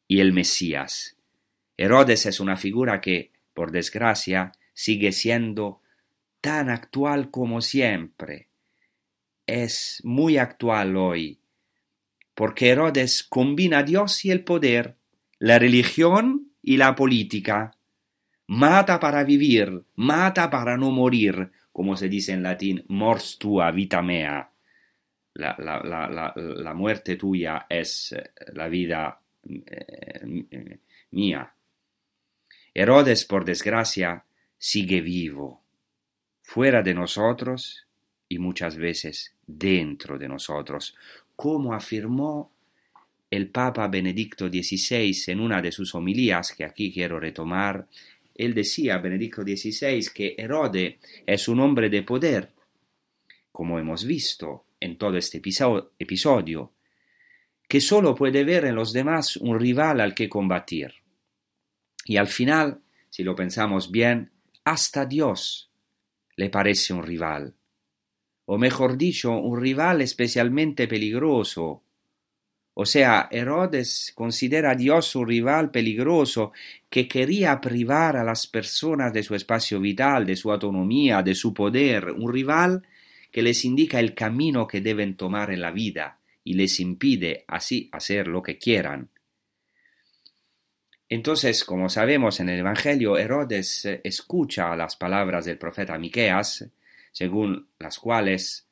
y 0.09 0.19
el 0.19 0.33
Mesías. 0.33 1.17
Herodes 1.77 2.27
es 2.27 2.41
una 2.41 2.57
figura 2.57 3.01
que, 3.01 3.31
por 3.55 3.71
desgracia, 3.71 4.51
sigue 4.75 5.13
siendo 5.13 5.81
tan 6.41 6.71
actual 6.71 7.31
como 7.31 7.61
siempre. 7.61 8.49
Es 9.47 10.01
muy 10.03 10.39
actual 10.39 10.97
hoy, 10.97 11.39
porque 12.35 12.71
Herodes 12.71 13.23
combina 13.23 13.85
Dios 13.85 14.25
y 14.25 14.33
el 14.33 14.43
poder, 14.43 14.97
la 15.39 15.61
religión 15.61 16.48
y 16.63 16.77
la 16.77 16.95
política. 16.95 17.75
Mata 18.49 18.99
para 18.99 19.25
vivir, 19.25 19.85
mata 19.97 20.49
para 20.49 20.77
no 20.77 20.91
morir, 20.91 21.51
como 21.73 21.97
se 21.97 22.09
dice 22.09 22.33
en 22.33 22.43
latín, 22.43 22.85
mors 22.89 23.39
tua 23.39 23.71
vita 23.71 24.03
mea. 24.03 24.51
La, 25.35 25.55
la, 25.59 25.81
la, 25.83 26.33
la 26.35 26.75
muerte 26.75 27.17
tuya 27.17 27.67
es 27.69 28.13
eh, 28.13 28.33
la 28.55 28.69
vida 28.69 29.21
eh, 29.45 30.79
mía. 31.11 31.53
Herodes, 32.75 33.25
por 33.25 33.45
desgracia, 33.45 34.25
sigue 34.57 35.01
vivo, 35.01 35.63
fuera 36.43 36.83
de 36.83 36.95
nosotros 36.95 37.87
y 38.29 38.39
muchas 38.39 38.77
veces 38.77 39.35
dentro 39.47 40.19
de 40.19 40.29
nosotros, 40.29 40.95
como 41.35 41.73
afirmó 41.73 42.51
el 43.31 43.49
Papa 43.51 43.89
Benedicto 43.89 44.49
XVI 44.49 45.15
en 45.27 45.41
una 45.41 45.61
de 45.61 45.73
sus 45.73 45.95
homilías 45.95 46.53
que 46.53 46.65
aquí 46.65 46.93
quiero 46.93 47.21
retomar. 47.21 47.87
Él 48.35 48.55
decía, 48.55 48.99
Benedicto 48.99 49.43
XVI, 49.43 50.09
que 50.15 50.35
Herodes 50.39 50.97
es 51.27 51.49
un 51.49 51.61
hombre 51.61 51.91
de 51.91 52.03
poder, 52.03 52.51
como 53.53 53.79
hemos 53.79 54.05
visto 54.05 54.65
en 54.81 54.97
todo 54.97 55.17
este 55.17 55.39
episodio, 55.39 56.73
que 57.69 57.81
solo 57.81 58.15
puede 58.15 58.45
ver 58.45 58.65
en 58.65 58.75
los 58.75 58.93
demás 58.93 59.37
un 59.37 59.59
rival 59.59 60.01
al 60.01 60.15
que 60.15 60.29
combatir. 60.29 60.95
Y 62.05 62.17
al 62.17 62.29
final, 62.29 62.81
si 63.11 63.23
lo 63.25 63.35
pensamos 63.37 63.91
bien, 63.91 64.31
hasta 64.65 65.05
Dios 65.05 65.71
le 66.37 66.49
parece 66.49 66.95
un 66.95 67.03
rival, 67.03 67.55
o 68.51 68.57
mejor 68.57 68.97
dicho, 68.97 69.33
un 69.33 69.61
rival 69.61 70.01
especialmente 70.01 70.89
peligroso. 70.89 71.83
O 72.81 72.87
sea, 72.87 73.29
Herodes 73.33 74.13
considera 74.15 74.71
a 74.71 74.75
Dios 74.77 75.17
un 75.17 75.27
rival 75.27 75.73
peligroso 75.73 76.53
que 76.89 77.09
quería 77.09 77.61
privar 77.61 78.17
a 78.17 78.23
las 78.23 78.47
personas 78.47 79.13
de 79.13 79.25
su 79.25 79.35
espacio 79.35 79.81
vital, 79.81 80.25
de 80.25 80.37
su 80.37 80.53
autonomía, 80.53 81.21
de 81.25 81.35
su 81.35 81.53
poder, 81.53 82.13
un 82.13 82.33
rival 82.33 82.87
que 83.33 83.43
les 83.43 83.65
indica 83.65 83.99
el 83.99 84.15
camino 84.15 84.69
que 84.69 84.81
deben 84.81 85.17
tomar 85.17 85.51
en 85.51 85.61
la 85.61 85.73
vida 85.73 86.21
y 86.45 86.55
les 86.55 86.79
impide 86.79 87.45
así 87.49 87.89
hacer 87.91 88.29
lo 88.29 88.41
que 88.45 88.59
quieran. 88.59 89.09
Entonces, 91.09 91.65
como 91.65 91.89
sabemos 91.89 92.39
en 92.39 92.49
el 92.49 92.61
Evangelio, 92.61 93.19
Herodes 93.19 93.87
eh, 93.87 94.01
escucha 94.05 94.77
las 94.77 94.95
palabras 94.95 95.47
del 95.47 95.59
profeta 95.59 95.99
Miqueas, 95.99 96.65
según 97.11 97.71
las 97.81 97.99
cuales 97.99 98.68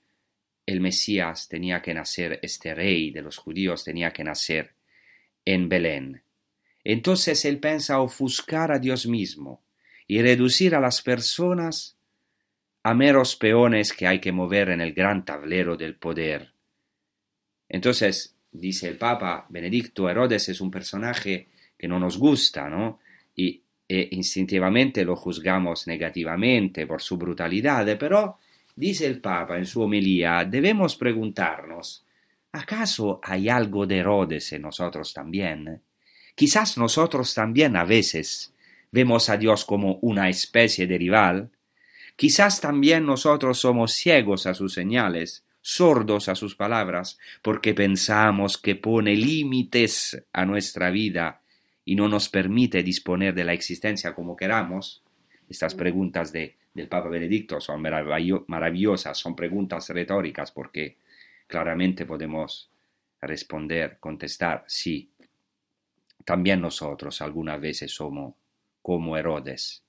el 0.66 0.80
Mesías 0.80 1.48
tenía 1.48 1.80
que 1.80 1.94
nacer, 1.94 2.40
este 2.42 2.74
rey 2.74 3.10
de 3.10 3.22
los 3.22 3.36
judíos 3.38 3.84
tenía 3.84 4.12
que 4.12 4.24
nacer 4.24 4.72
en 5.44 5.68
Belén. 5.68 6.22
Entonces 6.84 7.44
él 7.44 7.58
piensa 7.58 8.00
ofuscar 8.00 8.72
a 8.72 8.78
Dios 8.78 9.06
mismo 9.06 9.62
y 10.06 10.20
reducir 10.20 10.74
a 10.74 10.80
las 10.80 11.02
personas 11.02 11.96
a 12.82 12.94
meros 12.94 13.34
peones 13.36 13.92
que 13.92 14.06
hay 14.06 14.20
que 14.20 14.30
mover 14.32 14.70
en 14.70 14.80
el 14.80 14.92
gran 14.92 15.24
tablero 15.24 15.76
del 15.76 15.96
poder. 15.96 16.52
Entonces, 17.68 18.36
dice 18.52 18.88
el 18.88 18.96
Papa 18.96 19.46
Benedicto, 19.48 20.08
Herodes 20.08 20.48
es 20.48 20.60
un 20.60 20.70
personaje 20.70 21.48
que 21.76 21.88
no 21.88 21.98
nos 21.98 22.16
gusta, 22.18 22.68
¿no? 22.68 23.00
Y 23.34 23.60
e 23.88 24.08
instintivamente 24.12 25.04
lo 25.04 25.14
juzgamos 25.14 25.86
negativamente 25.86 26.86
por 26.86 27.02
su 27.02 27.16
brutalidad, 27.16 27.86
pero, 27.98 28.38
dice 28.76 29.06
el 29.06 29.20
Papa 29.20 29.56
en 29.56 29.66
su 29.66 29.82
homilía, 29.82 30.44
debemos 30.44 30.96
preguntarnos, 30.96 32.04
¿acaso 32.52 33.18
hay 33.22 33.48
algo 33.48 33.86
de 33.86 33.98
Herodes 33.98 34.52
en 34.52 34.62
nosotros 34.62 35.12
también? 35.12 35.82
Quizás 36.34 36.76
nosotros 36.76 37.34
también 37.34 37.76
a 37.76 37.84
veces 37.84 38.54
vemos 38.92 39.30
a 39.30 39.38
Dios 39.38 39.64
como 39.64 39.94
una 40.02 40.28
especie 40.28 40.86
de 40.86 40.98
rival. 40.98 41.50
Quizás 42.14 42.60
también 42.60 43.06
nosotros 43.06 43.58
somos 43.58 43.92
ciegos 43.92 44.46
a 44.46 44.54
sus 44.54 44.74
señales, 44.74 45.44
sordos 45.62 46.28
a 46.28 46.34
sus 46.34 46.54
palabras, 46.54 47.18
porque 47.42 47.74
pensamos 47.74 48.58
que 48.58 48.76
pone 48.76 49.16
límites 49.16 50.22
a 50.32 50.44
nuestra 50.44 50.90
vida 50.90 51.40
y 51.84 51.96
no 51.96 52.08
nos 52.08 52.28
permite 52.28 52.82
disponer 52.82 53.34
de 53.34 53.44
la 53.44 53.52
existencia 53.52 54.14
como 54.14 54.36
queramos, 54.36 55.02
estas 55.48 55.74
preguntas 55.74 56.32
de, 56.32 56.56
del 56.76 56.88
Papa 56.88 57.08
Benedicto 57.08 57.60
son 57.60 57.80
maravillosas, 57.80 59.16
son 59.16 59.34
preguntas 59.34 59.88
retóricas 59.88 60.52
porque 60.52 60.98
claramente 61.46 62.04
podemos 62.04 62.70
responder, 63.20 63.96
contestar, 63.98 64.64
sí, 64.66 65.10
también 66.24 66.60
nosotros 66.60 67.22
algunas 67.22 67.60
veces 67.60 67.92
somos 67.92 68.34
como 68.82 69.16
Herodes. 69.16 69.82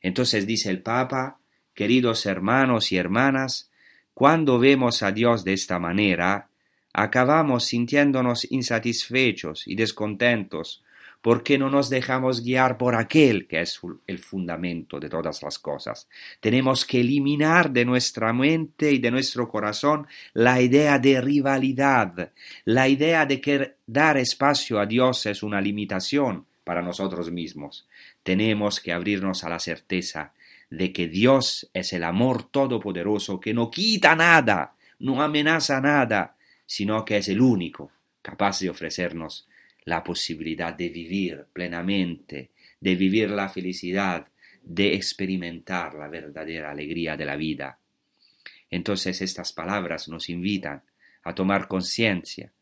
Entonces 0.00 0.46
dice 0.46 0.70
el 0.70 0.80
Papa, 0.82 1.38
queridos 1.74 2.26
hermanos 2.26 2.90
y 2.92 2.96
hermanas, 2.96 3.70
cuando 4.14 4.58
vemos 4.58 5.02
a 5.02 5.12
Dios 5.12 5.44
de 5.44 5.52
esta 5.52 5.78
manera, 5.78 6.48
acabamos 6.92 7.64
sintiéndonos 7.64 8.50
insatisfechos 8.50 9.66
y 9.66 9.74
descontentos 9.74 10.83
¿Por 11.24 11.42
qué 11.42 11.56
no 11.56 11.70
nos 11.70 11.88
dejamos 11.88 12.42
guiar 12.42 12.76
por 12.76 12.94
aquel 12.94 13.46
que 13.46 13.62
es 13.62 13.80
el 14.06 14.18
fundamento 14.18 15.00
de 15.00 15.08
todas 15.08 15.42
las 15.42 15.58
cosas? 15.58 16.06
Tenemos 16.38 16.84
que 16.84 17.00
eliminar 17.00 17.70
de 17.70 17.86
nuestra 17.86 18.34
mente 18.34 18.92
y 18.92 18.98
de 18.98 19.10
nuestro 19.10 19.48
corazón 19.48 20.06
la 20.34 20.60
idea 20.60 20.98
de 20.98 21.22
rivalidad, 21.22 22.30
la 22.66 22.88
idea 22.88 23.24
de 23.24 23.40
que 23.40 23.76
dar 23.86 24.18
espacio 24.18 24.78
a 24.78 24.84
Dios 24.84 25.24
es 25.24 25.42
una 25.42 25.62
limitación 25.62 26.44
para 26.62 26.82
nosotros 26.82 27.30
mismos. 27.30 27.88
Tenemos 28.22 28.78
que 28.78 28.92
abrirnos 28.92 29.44
a 29.44 29.48
la 29.48 29.60
certeza 29.60 30.34
de 30.68 30.92
que 30.92 31.08
Dios 31.08 31.70
es 31.72 31.94
el 31.94 32.04
amor 32.04 32.50
todopoderoso 32.50 33.40
que 33.40 33.54
no 33.54 33.70
quita 33.70 34.14
nada, 34.14 34.74
no 34.98 35.22
amenaza 35.22 35.80
nada, 35.80 36.36
sino 36.66 37.02
que 37.02 37.16
es 37.16 37.30
el 37.30 37.40
único 37.40 37.90
capaz 38.20 38.60
de 38.60 38.68
ofrecernos 38.68 39.48
la 39.84 40.02
posibilidad 40.02 40.74
de 40.74 40.88
vivir 40.88 41.46
plenamente, 41.52 42.50
de 42.80 42.94
vivir 42.94 43.30
la 43.30 43.48
felicidad, 43.48 44.26
de 44.62 44.94
experimentar 44.94 45.94
la 45.94 46.08
verdadera 46.08 46.70
alegría 46.70 47.16
de 47.16 47.24
la 47.24 47.36
vida. 47.36 47.78
Entonces 48.70 49.20
estas 49.20 49.52
palabras 49.52 50.08
nos 50.08 50.28
invitan 50.30 50.82
a 51.22 51.34
tomar 51.34 51.68
conciencia 51.68 52.52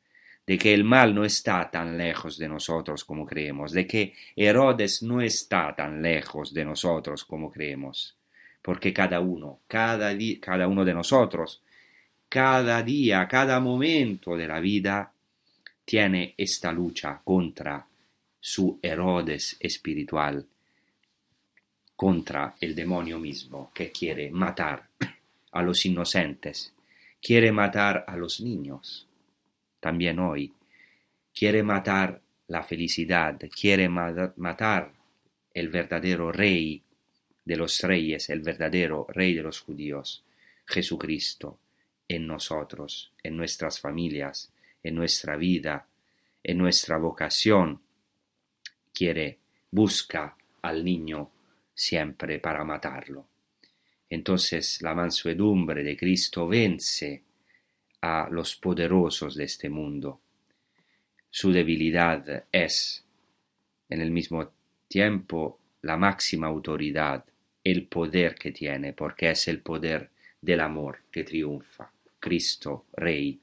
de 0.47 0.59
que 0.59 0.75
el 0.75 0.83
mal 0.83 1.15
no 1.15 1.25
está 1.25 1.71
tan 1.71 1.97
lejos 1.97 2.37
de 2.39 2.49
nosotros 2.49 3.05
como 3.05 3.25
creemos, 3.25 3.73
de 3.73 3.87
que 3.87 4.15
Herodes 4.35 5.03
no 5.03 5.21
está 5.21 5.75
tan 5.77 6.03
lejos 6.03 6.53
de 6.53 6.65
nosotros 6.65 7.25
como 7.25 7.51
creemos, 7.51 8.17
porque 8.61 8.93
cada 8.93 9.21
uno, 9.21 9.61
cada, 9.69 10.13
cada 10.41 10.67
uno 10.67 10.85
de 10.85 10.95
nosotros, 10.95 11.63
cada 12.29 12.83
día, 12.83 13.29
cada 13.29 13.61
momento 13.61 14.37
de 14.37 14.49
la 14.49 14.59
vida 14.59 15.13
tiene 15.85 16.35
esta 16.37 16.73
lucha 16.73 17.21
contra 17.25 17.87
su 18.41 18.79
Herodes 18.83 19.57
espiritual, 19.61 20.47
contra 21.95 22.57
el 22.61 22.75
demonio 22.75 23.19
mismo 23.19 23.71
que 23.73 23.93
quiere 23.93 24.31
matar 24.31 24.89
a 25.53 25.63
los 25.63 25.85
inocentes, 25.87 26.73
quiere 27.21 27.53
matar 27.53 28.05
a 28.09 28.17
los 28.17 28.41
niños, 28.41 29.07
también 29.79 30.19
hoy, 30.19 30.53
quiere 31.35 31.63
matar 31.63 32.21
la 32.49 32.63
felicidad, 32.63 33.39
quiere 33.49 33.89
matar 33.89 34.93
el 35.55 35.69
verdadero 35.69 36.33
rey 36.33 36.83
de 37.45 37.57
los 37.57 37.81
reyes, 37.83 38.31
el 38.31 38.41
verdadero 38.41 39.07
rey 39.09 39.35
de 39.35 39.43
los 39.43 39.61
judíos, 39.61 40.25
Jesucristo, 40.67 41.59
en 42.09 42.27
nosotros, 42.27 43.13
en 43.23 43.37
nuestras 43.37 43.81
familias, 43.81 44.53
en 44.83 44.95
nuestra 44.95 45.37
vida, 45.37 45.87
en 46.43 46.59
nuestra 46.59 46.99
vocación, 46.99 47.81
quiere, 48.93 49.39
busca 49.71 50.37
al 50.63 50.85
niño 50.85 51.31
siempre 51.75 52.39
para 52.39 52.65
matarlo. 52.65 53.27
Entonces 54.11 54.83
la 54.83 54.95
mansuedumbre 54.95 55.83
de 55.83 55.97
Cristo 55.97 56.47
vence 56.47 57.23
a 58.03 58.29
los 58.31 58.57
poderosos 58.57 59.35
de 59.37 59.45
este 59.45 59.71
mundo. 59.71 60.21
Su 61.31 61.51
debilidad 61.51 62.45
es, 62.53 63.05
en 63.89 64.01
el 64.01 64.11
mismo 64.11 64.53
tiempo 64.89 65.59
la 65.83 65.97
máxima 65.97 66.49
autoridad, 66.49 67.25
el 67.65 67.87
poder 67.87 68.35
que 68.35 68.53
tiene, 68.53 68.93
porque 68.93 69.31
es 69.31 69.49
el 69.49 69.61
poder 69.61 70.11
del 70.41 70.61
amor 70.61 71.05
que 71.11 71.25
triunfa, 71.25 71.91
Cristo 72.19 72.87
Rey 72.93 73.41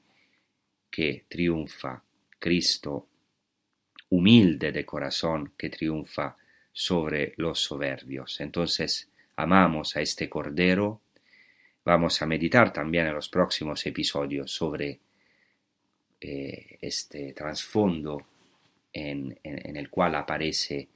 que 0.90 1.24
triunfa, 1.28 2.02
Cristo 2.38 3.06
humilde 4.10 4.72
de 4.72 4.84
corazón 4.84 5.52
que 5.56 5.70
triunfa 5.70 6.36
sobre 6.72 7.34
los 7.36 7.60
soberbios. 7.60 8.40
Entonces, 8.40 9.08
amamos 9.36 9.96
a 9.96 10.00
este 10.00 10.28
Cordero. 10.28 11.00
Vamos 11.84 12.20
a 12.20 12.26
meditar 12.26 12.72
también 12.72 13.06
en 13.06 13.14
los 13.14 13.28
próximos 13.28 13.84
episodios 13.86 14.50
sobre 14.50 15.00
eh, 16.20 16.78
este 16.80 17.32
trasfondo 17.32 18.26
en, 18.92 19.38
el 19.44 19.88
cual 19.88 20.16
aparece 20.16 20.88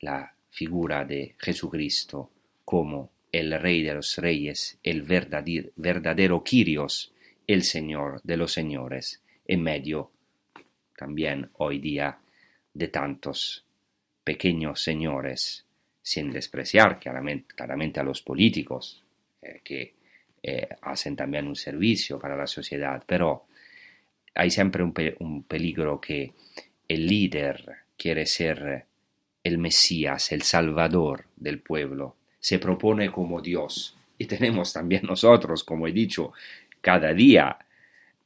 la 0.00 0.34
figura 0.50 1.04
de 1.04 1.34
Jesucristo 1.38 2.30
como 2.64 3.10
el 3.30 3.58
Rey 3.60 3.82
de 3.82 3.94
los 3.94 4.16
Reyes, 4.16 4.78
el 4.82 5.02
verdadero, 5.02 5.70
verdadero 5.76 6.42
Kyrios, 6.42 7.12
el 7.46 7.62
Señor 7.62 8.20
de 8.22 8.36
los 8.36 8.52
Señores, 8.52 9.22
en 9.46 9.62
medio 9.62 10.10
también 10.96 11.50
hoy 11.54 11.78
día 11.78 12.18
de 12.72 12.88
tantos 12.88 13.64
pequeños 14.24 14.82
señores, 14.82 15.64
sin 16.02 16.30
despreciar 16.30 16.98
claramente, 16.98 18.00
a 18.00 18.02
los 18.02 18.22
políticos 18.22 19.02
eh, 19.42 19.60
que 19.62 19.94
eh, 20.42 20.68
hacen 20.82 21.16
también 21.16 21.46
un 21.46 21.56
servicio 21.56 22.18
para 22.18 22.36
la 22.36 22.46
sociedad, 22.46 23.02
pero 23.06 23.46
hay 24.34 24.50
siempre 24.50 24.82
un, 24.82 25.42
peligro 25.44 26.00
que 26.00 26.32
el 26.88 27.06
líder 27.06 27.64
quiere 27.96 28.26
ser 28.26 28.84
el 29.42 29.58
Mesías, 29.58 30.32
el 30.32 30.42
Salvador 30.42 31.26
del 31.36 31.60
pueblo, 31.60 32.16
se 32.38 32.58
propone 32.58 33.10
como 33.10 33.40
Dios. 33.40 33.96
Y 34.18 34.26
tenemos 34.26 34.72
también 34.72 35.02
nosotros, 35.04 35.64
como 35.64 35.86
he 35.86 35.92
dicho, 35.92 36.32
cada 36.80 37.12
día, 37.12 37.58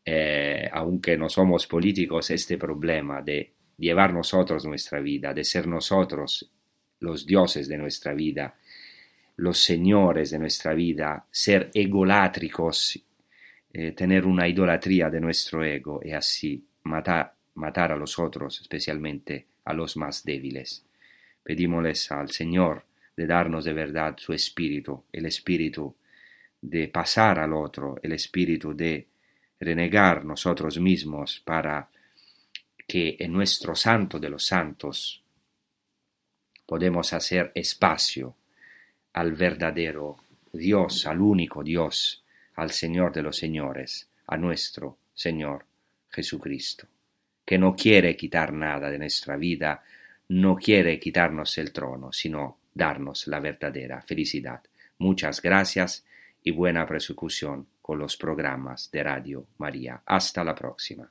eh, 0.05 0.69
aunque 0.73 1.17
no 1.17 1.29
somos 1.29 1.67
políticos, 1.67 2.31
este 2.31 2.57
problema 2.57 3.23
de 3.23 3.53
llevar 3.79 4.13
nosotros 4.13 4.65
nuestra 4.65 5.01
vida, 5.01 5.33
de 5.35 5.45
ser 5.45 5.67
nosotros 5.67 6.51
los 7.01 7.27
dioses 7.27 7.69
de 7.69 7.79
nuestra 7.79 8.13
vida, 8.13 8.55
los 9.37 9.59
señores 9.59 10.31
de 10.31 10.39
nuestra 10.39 10.75
vida, 10.75 11.25
ser 11.31 11.71
egolátricos, 11.73 13.03
eh, 13.73 13.93
tener 13.93 14.27
una 14.27 14.47
idolatría 14.47 15.09
de 15.09 15.21
nuestro 15.21 15.65
ego 15.65 16.01
y 16.05 16.13
así 16.13 16.63
matar, 16.85 17.35
matar 17.55 17.93
a 17.93 17.97
los 17.97 18.19
otros, 18.19 18.61
especialmente 18.61 19.47
a 19.65 19.73
los 19.73 19.97
más 19.97 20.25
débiles. 20.25 20.85
Pedímosles 21.43 22.11
al 22.13 22.31
Señor 22.31 22.85
de 23.17 23.27
darnos 23.27 23.65
de 23.65 23.73
verdad 23.73 24.15
su 24.19 24.33
espíritu, 24.33 25.05
el 25.13 25.27
espíritu 25.27 25.95
de 26.61 26.89
pasar 26.89 27.39
al 27.39 27.55
otro, 27.55 27.99
el 28.03 28.13
espíritu 28.13 28.75
de 28.75 29.07
renegar 29.61 30.25
nosotros 30.25 30.79
mismos 30.81 31.41
para 31.45 31.89
que 32.87 33.17
en 33.21 33.33
nuestro 33.33 33.77
santo 33.77 34.19
de 34.19 34.31
los 34.31 34.45
santos 34.45 35.23
podemos 36.67 37.13
hacer 37.13 37.53
espacio 37.55 38.35
al 39.13 39.33
verdadero 39.33 40.17
Dios, 40.53 41.07
al 41.07 41.21
único 41.21 41.63
Dios, 41.63 42.25
al 42.55 42.71
Señor 42.71 43.13
de 43.13 43.23
los 43.23 43.37
señores, 43.37 44.09
a 44.27 44.37
nuestro 44.37 44.99
Señor 45.15 45.67
Jesucristo, 46.11 46.87
que 47.45 47.59
no 47.59 47.77
quiere 47.77 48.17
quitar 48.17 48.53
nada 48.53 48.91
de 48.91 48.99
nuestra 48.99 49.37
vida, 49.37 49.85
no 50.29 50.57
quiere 50.57 50.99
quitarnos 50.99 51.59
el 51.59 51.73
trono, 51.73 52.13
sino 52.13 52.59
darnos 52.75 53.27
la 53.27 53.41
verdadera 53.41 54.01
felicidad. 54.03 54.63
Muchas 54.99 55.43
gracias 55.43 56.05
y 56.43 56.51
buena 56.51 56.87
persecución 56.87 57.67
con 57.91 57.99
los 57.99 58.17
programas 58.17 58.89
de 58.93 59.03
Radio 59.03 59.47
María. 59.59 60.01
Hasta 60.07 60.45
la 60.45 60.55
próxima. 60.55 61.11